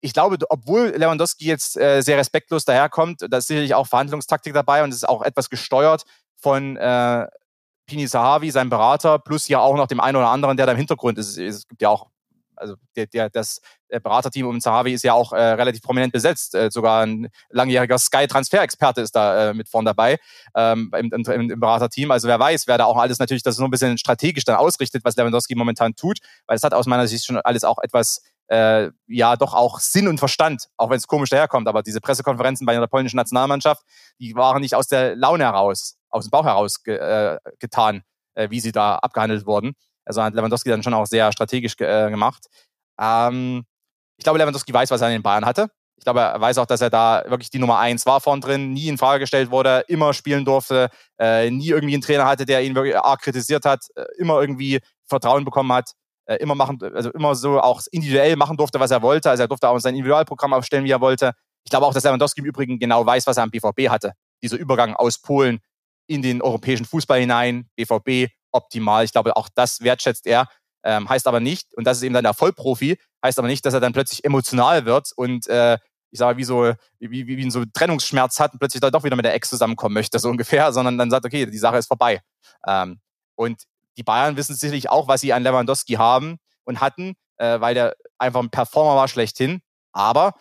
[0.00, 4.84] Ich glaube, obwohl Lewandowski jetzt äh, sehr respektlos daherkommt, da ist sicherlich auch Verhandlungstaktik dabei
[4.84, 6.04] und es ist auch etwas gesteuert
[6.36, 7.26] von äh,
[7.86, 10.78] Pini Sahavi, seinem Berater, plus ja auch noch dem einen oder anderen, der da im
[10.78, 11.38] Hintergrund ist.
[11.38, 12.10] Es gibt ja auch
[12.56, 16.54] also der, der, das Beraterteam um Zahavi ist ja auch äh, relativ prominent besetzt.
[16.54, 20.18] Äh, sogar ein langjähriger Sky-Transfer-Experte ist da äh, mit vorn dabei
[20.54, 22.10] ähm, im, im, im, Beraterteam.
[22.10, 25.04] Also wer weiß, wer da auch alles natürlich das so ein bisschen strategisch dann ausrichtet,
[25.04, 28.90] was Lewandowski momentan tut, weil es hat aus meiner Sicht schon alles auch etwas äh,
[29.06, 31.68] ja doch auch Sinn und Verstand, auch wenn es komisch daherkommt.
[31.68, 33.82] Aber diese Pressekonferenzen bei der polnischen Nationalmannschaft,
[34.18, 38.02] die waren nicht aus der Laune heraus, aus dem Bauch heraus ge, äh, getan,
[38.34, 39.74] äh, wie sie da abgehandelt wurden.
[40.04, 42.46] Also hat Lewandowski dann schon auch sehr strategisch äh, gemacht.
[43.00, 43.64] Ähm,
[44.16, 45.68] ich glaube, Lewandowski weiß, was er in den Bayern hatte.
[45.96, 48.72] Ich glaube, er weiß auch, dass er da wirklich die Nummer eins war vorn drin,
[48.72, 52.62] nie in Frage gestellt wurde, immer spielen durfte, äh, nie irgendwie einen Trainer hatte, der
[52.62, 55.92] ihn wirklich arg kritisiert hat, äh, immer irgendwie Vertrauen bekommen hat,
[56.26, 59.30] äh, immer machen, also immer so auch individuell machen durfte, was er wollte.
[59.30, 61.32] Also er durfte auch sein Individualprogramm aufstellen, wie er wollte.
[61.64, 64.12] Ich glaube auch, dass Lewandowski im Übrigen genau weiß, was er am BVB hatte.
[64.42, 65.60] Dieser Übergang aus Polen
[66.06, 69.04] in den europäischen Fußball hinein, BVB, optimal.
[69.04, 70.48] Ich glaube, auch das wertschätzt er.
[70.84, 73.72] Ähm, heißt aber nicht, und das ist eben dann der Vollprofi, heißt aber nicht, dass
[73.72, 75.78] er dann plötzlich emotional wird und äh,
[76.10, 79.16] ich sage, wie so, wie, wie, wie so Trennungsschmerz hat und plötzlich dann doch wieder
[79.16, 82.20] mit der Ex zusammenkommen möchte, so ungefähr, sondern dann sagt, okay, die Sache ist vorbei.
[82.66, 83.00] Ähm,
[83.34, 83.62] und
[83.96, 87.96] die Bayern wissen sicherlich auch, was sie an Lewandowski haben und hatten, äh, weil der
[88.18, 89.60] einfach ein Performer war schlechthin.
[89.92, 90.34] Aber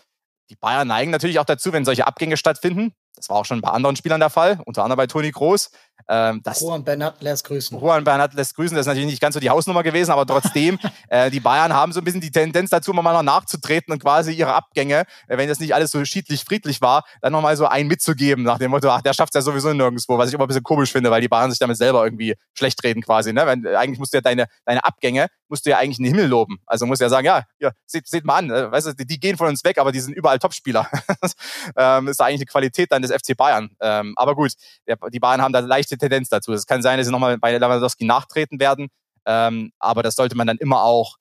[0.49, 3.69] die Bayern neigen natürlich auch dazu, wenn solche Abgänge stattfinden, das war auch schon bei
[3.69, 5.71] anderen Spielern der Fall, unter anderem bei Toni Groß.
[6.07, 7.79] Ähm, das, Juan Bernat lässt grüßen.
[7.79, 8.75] Juan Bernat lässt grüßen.
[8.75, 10.77] Das ist natürlich nicht ganz so die Hausnummer gewesen, aber trotzdem,
[11.07, 14.33] äh, die Bayern haben so ein bisschen die Tendenz dazu, mal noch nachzutreten und quasi
[14.33, 17.87] ihre Abgänge, äh, wenn das nicht alles so schiedlich friedlich war, dann nochmal so einen
[17.87, 20.47] mitzugeben, nach dem Motto, ach, der schafft es ja sowieso nirgendwo, was ich immer ein
[20.47, 23.33] bisschen komisch finde, weil die Bayern sich damit selber irgendwie schlecht reden quasi.
[23.33, 23.45] Ne?
[23.45, 26.15] Wenn, äh, eigentlich musst du ja deine, deine Abgänge, musst du ja eigentlich in den
[26.15, 26.57] Himmel loben.
[26.65, 29.05] Also musst du ja sagen, ja, ja seht, seht mal an, äh, weißt du, die,
[29.05, 30.89] die, gehen von uns weg, aber die sind überall Topspieler.
[31.77, 33.69] ähm, ist eigentlich eine Qualität dann des FC Bayern.
[33.79, 34.53] Ähm, aber gut,
[34.87, 36.53] der, die Bayern haben da eine leichte Tendenz dazu.
[36.53, 38.87] Es kann sein, dass sie nochmal bei Lewandowski nachtreten werden.
[39.25, 41.17] Ähm, aber das sollte man dann immer auch,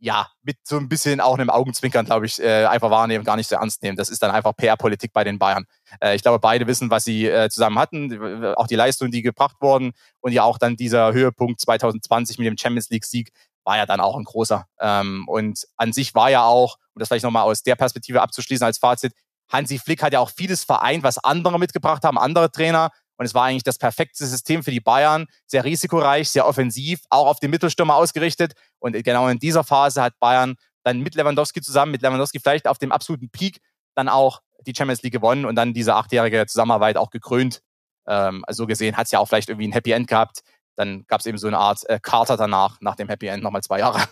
[0.00, 3.48] ja, mit so ein bisschen auch einem Augenzwinkern, glaube ich, äh, einfach wahrnehmen, gar nicht
[3.48, 3.96] so ernst nehmen.
[3.96, 5.64] Das ist dann einfach PR-Politik bei den Bayern.
[6.00, 9.56] Äh, ich glaube, beide wissen, was sie äh, zusammen hatten, auch die Leistungen, die gebracht
[9.60, 13.32] wurden und ja auch dann dieser Höhepunkt 2020 mit dem Champions League-Sieg
[13.64, 14.66] war ja dann auch ein großer.
[14.80, 18.64] Ähm, und an sich war ja auch, um das vielleicht nochmal aus der Perspektive abzuschließen
[18.64, 19.12] als Fazit,
[19.48, 22.90] Hansi Flick hat ja auch vieles vereint, was andere mitgebracht haben, andere Trainer.
[23.18, 25.26] Und es war eigentlich das perfekte System für die Bayern.
[25.46, 28.54] Sehr risikoreich, sehr offensiv, auch auf den Mittelstürmer ausgerichtet.
[28.78, 30.54] Und genau in dieser Phase hat Bayern
[30.84, 33.60] dann mit Lewandowski zusammen, mit Lewandowski vielleicht auf dem absoluten Peak,
[33.94, 37.60] dann auch die Champions League gewonnen und dann diese achtjährige Zusammenarbeit auch gekrönt.
[38.06, 40.40] Ähm, also gesehen hat es ja auch vielleicht irgendwie ein Happy End gehabt.
[40.76, 43.62] Dann gab es eben so eine Art äh, Kater danach, nach dem Happy End nochmal
[43.62, 44.02] zwei Jahre.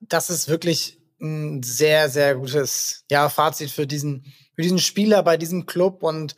[0.00, 4.24] Das ist wirklich ein sehr, sehr gutes ja, Fazit für diesen,
[4.54, 6.02] für diesen Spieler bei diesem Club.
[6.02, 6.34] Und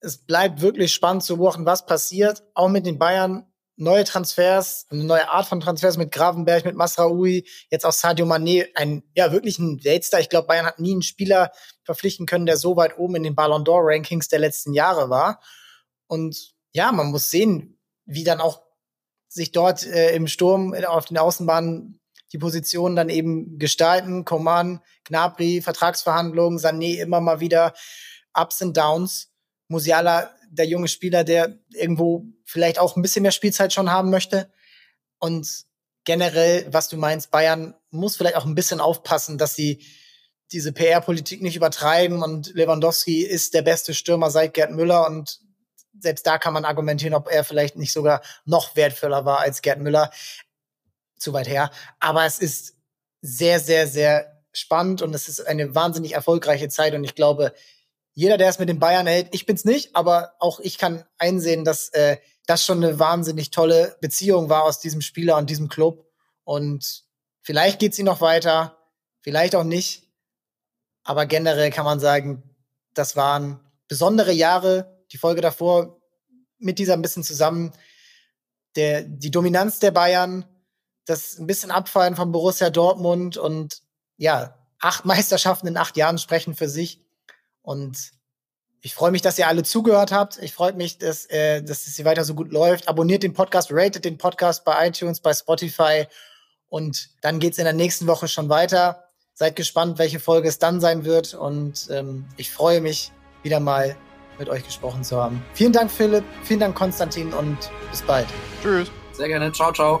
[0.00, 2.44] es bleibt wirklich spannend zu beobachten, was passiert.
[2.54, 3.44] Auch mit den Bayern.
[3.80, 8.66] Neue Transfers, eine neue Art von Transfers mit Gravenberg, mit Masraoui, jetzt auch Sadio Mané,
[8.74, 10.18] ein, ja, wirklich ein Weltstar.
[10.18, 11.52] Ich glaube, Bayern hat nie einen Spieler
[11.84, 15.40] verpflichten können, der so weit oben in den Ballon d'Or Rankings der letzten Jahre war.
[16.08, 18.62] Und ja, man muss sehen, wie dann auch
[19.28, 22.00] sich dort äh, im Sturm auf den Außenbahnen
[22.32, 24.24] die Positionen dann eben gestalten.
[24.24, 27.74] Coman, Gnabry, Vertragsverhandlungen, Sané immer mal wieder
[28.34, 29.27] Ups und Downs.
[29.68, 34.50] Musiala, der junge Spieler, der irgendwo vielleicht auch ein bisschen mehr Spielzeit schon haben möchte.
[35.18, 35.66] Und
[36.04, 39.84] generell, was du meinst, Bayern muss vielleicht auch ein bisschen aufpassen, dass sie
[40.52, 45.40] diese PR-Politik nicht übertreiben und Lewandowski ist der beste Stürmer seit Gerd Müller und
[46.00, 49.80] selbst da kann man argumentieren, ob er vielleicht nicht sogar noch wertvoller war als Gerd
[49.80, 50.10] Müller
[51.18, 51.70] zu weit her.
[52.00, 52.76] Aber es ist
[53.20, 56.94] sehr, sehr, sehr spannend und es ist eine wahnsinnig erfolgreiche Zeit.
[56.94, 57.52] Und ich glaube,
[58.18, 61.64] jeder, der es mit den Bayern hält, ich bin's nicht, aber auch ich kann einsehen,
[61.64, 62.16] dass äh,
[62.46, 66.04] das schon eine wahnsinnig tolle Beziehung war aus diesem Spieler und diesem Club.
[66.42, 67.04] Und
[67.42, 68.76] vielleicht geht sie noch weiter,
[69.20, 70.08] vielleicht auch nicht.
[71.04, 72.42] Aber generell kann man sagen,
[72.92, 75.00] das waren besondere Jahre.
[75.12, 76.00] Die Folge davor
[76.58, 77.70] mit dieser ein bisschen zusammen.
[78.74, 80.44] Der, die Dominanz der Bayern,
[81.04, 83.80] das ein bisschen Abfallen von Borussia Dortmund und
[84.16, 87.07] ja, acht Meisterschaften in acht Jahren sprechen für sich.
[87.68, 88.12] Und
[88.80, 90.38] ich freue mich, dass ihr alle zugehört habt.
[90.38, 92.88] Ich freue mich, dass, äh, dass es hier weiter so gut läuft.
[92.88, 96.06] Abonniert den Podcast, ratet den Podcast bei iTunes, bei Spotify.
[96.70, 99.04] Und dann geht's in der nächsten Woche schon weiter.
[99.34, 101.34] Seid gespannt, welche Folge es dann sein wird.
[101.34, 103.12] Und ähm, ich freue mich,
[103.42, 103.94] wieder mal
[104.38, 105.44] mit euch gesprochen zu haben.
[105.52, 106.24] Vielen Dank, Philipp.
[106.44, 107.34] Vielen Dank, Konstantin.
[107.34, 107.58] Und
[107.90, 108.28] bis bald.
[108.62, 108.90] Tschüss.
[109.12, 109.52] Sehr gerne.
[109.52, 110.00] Ciao, ciao.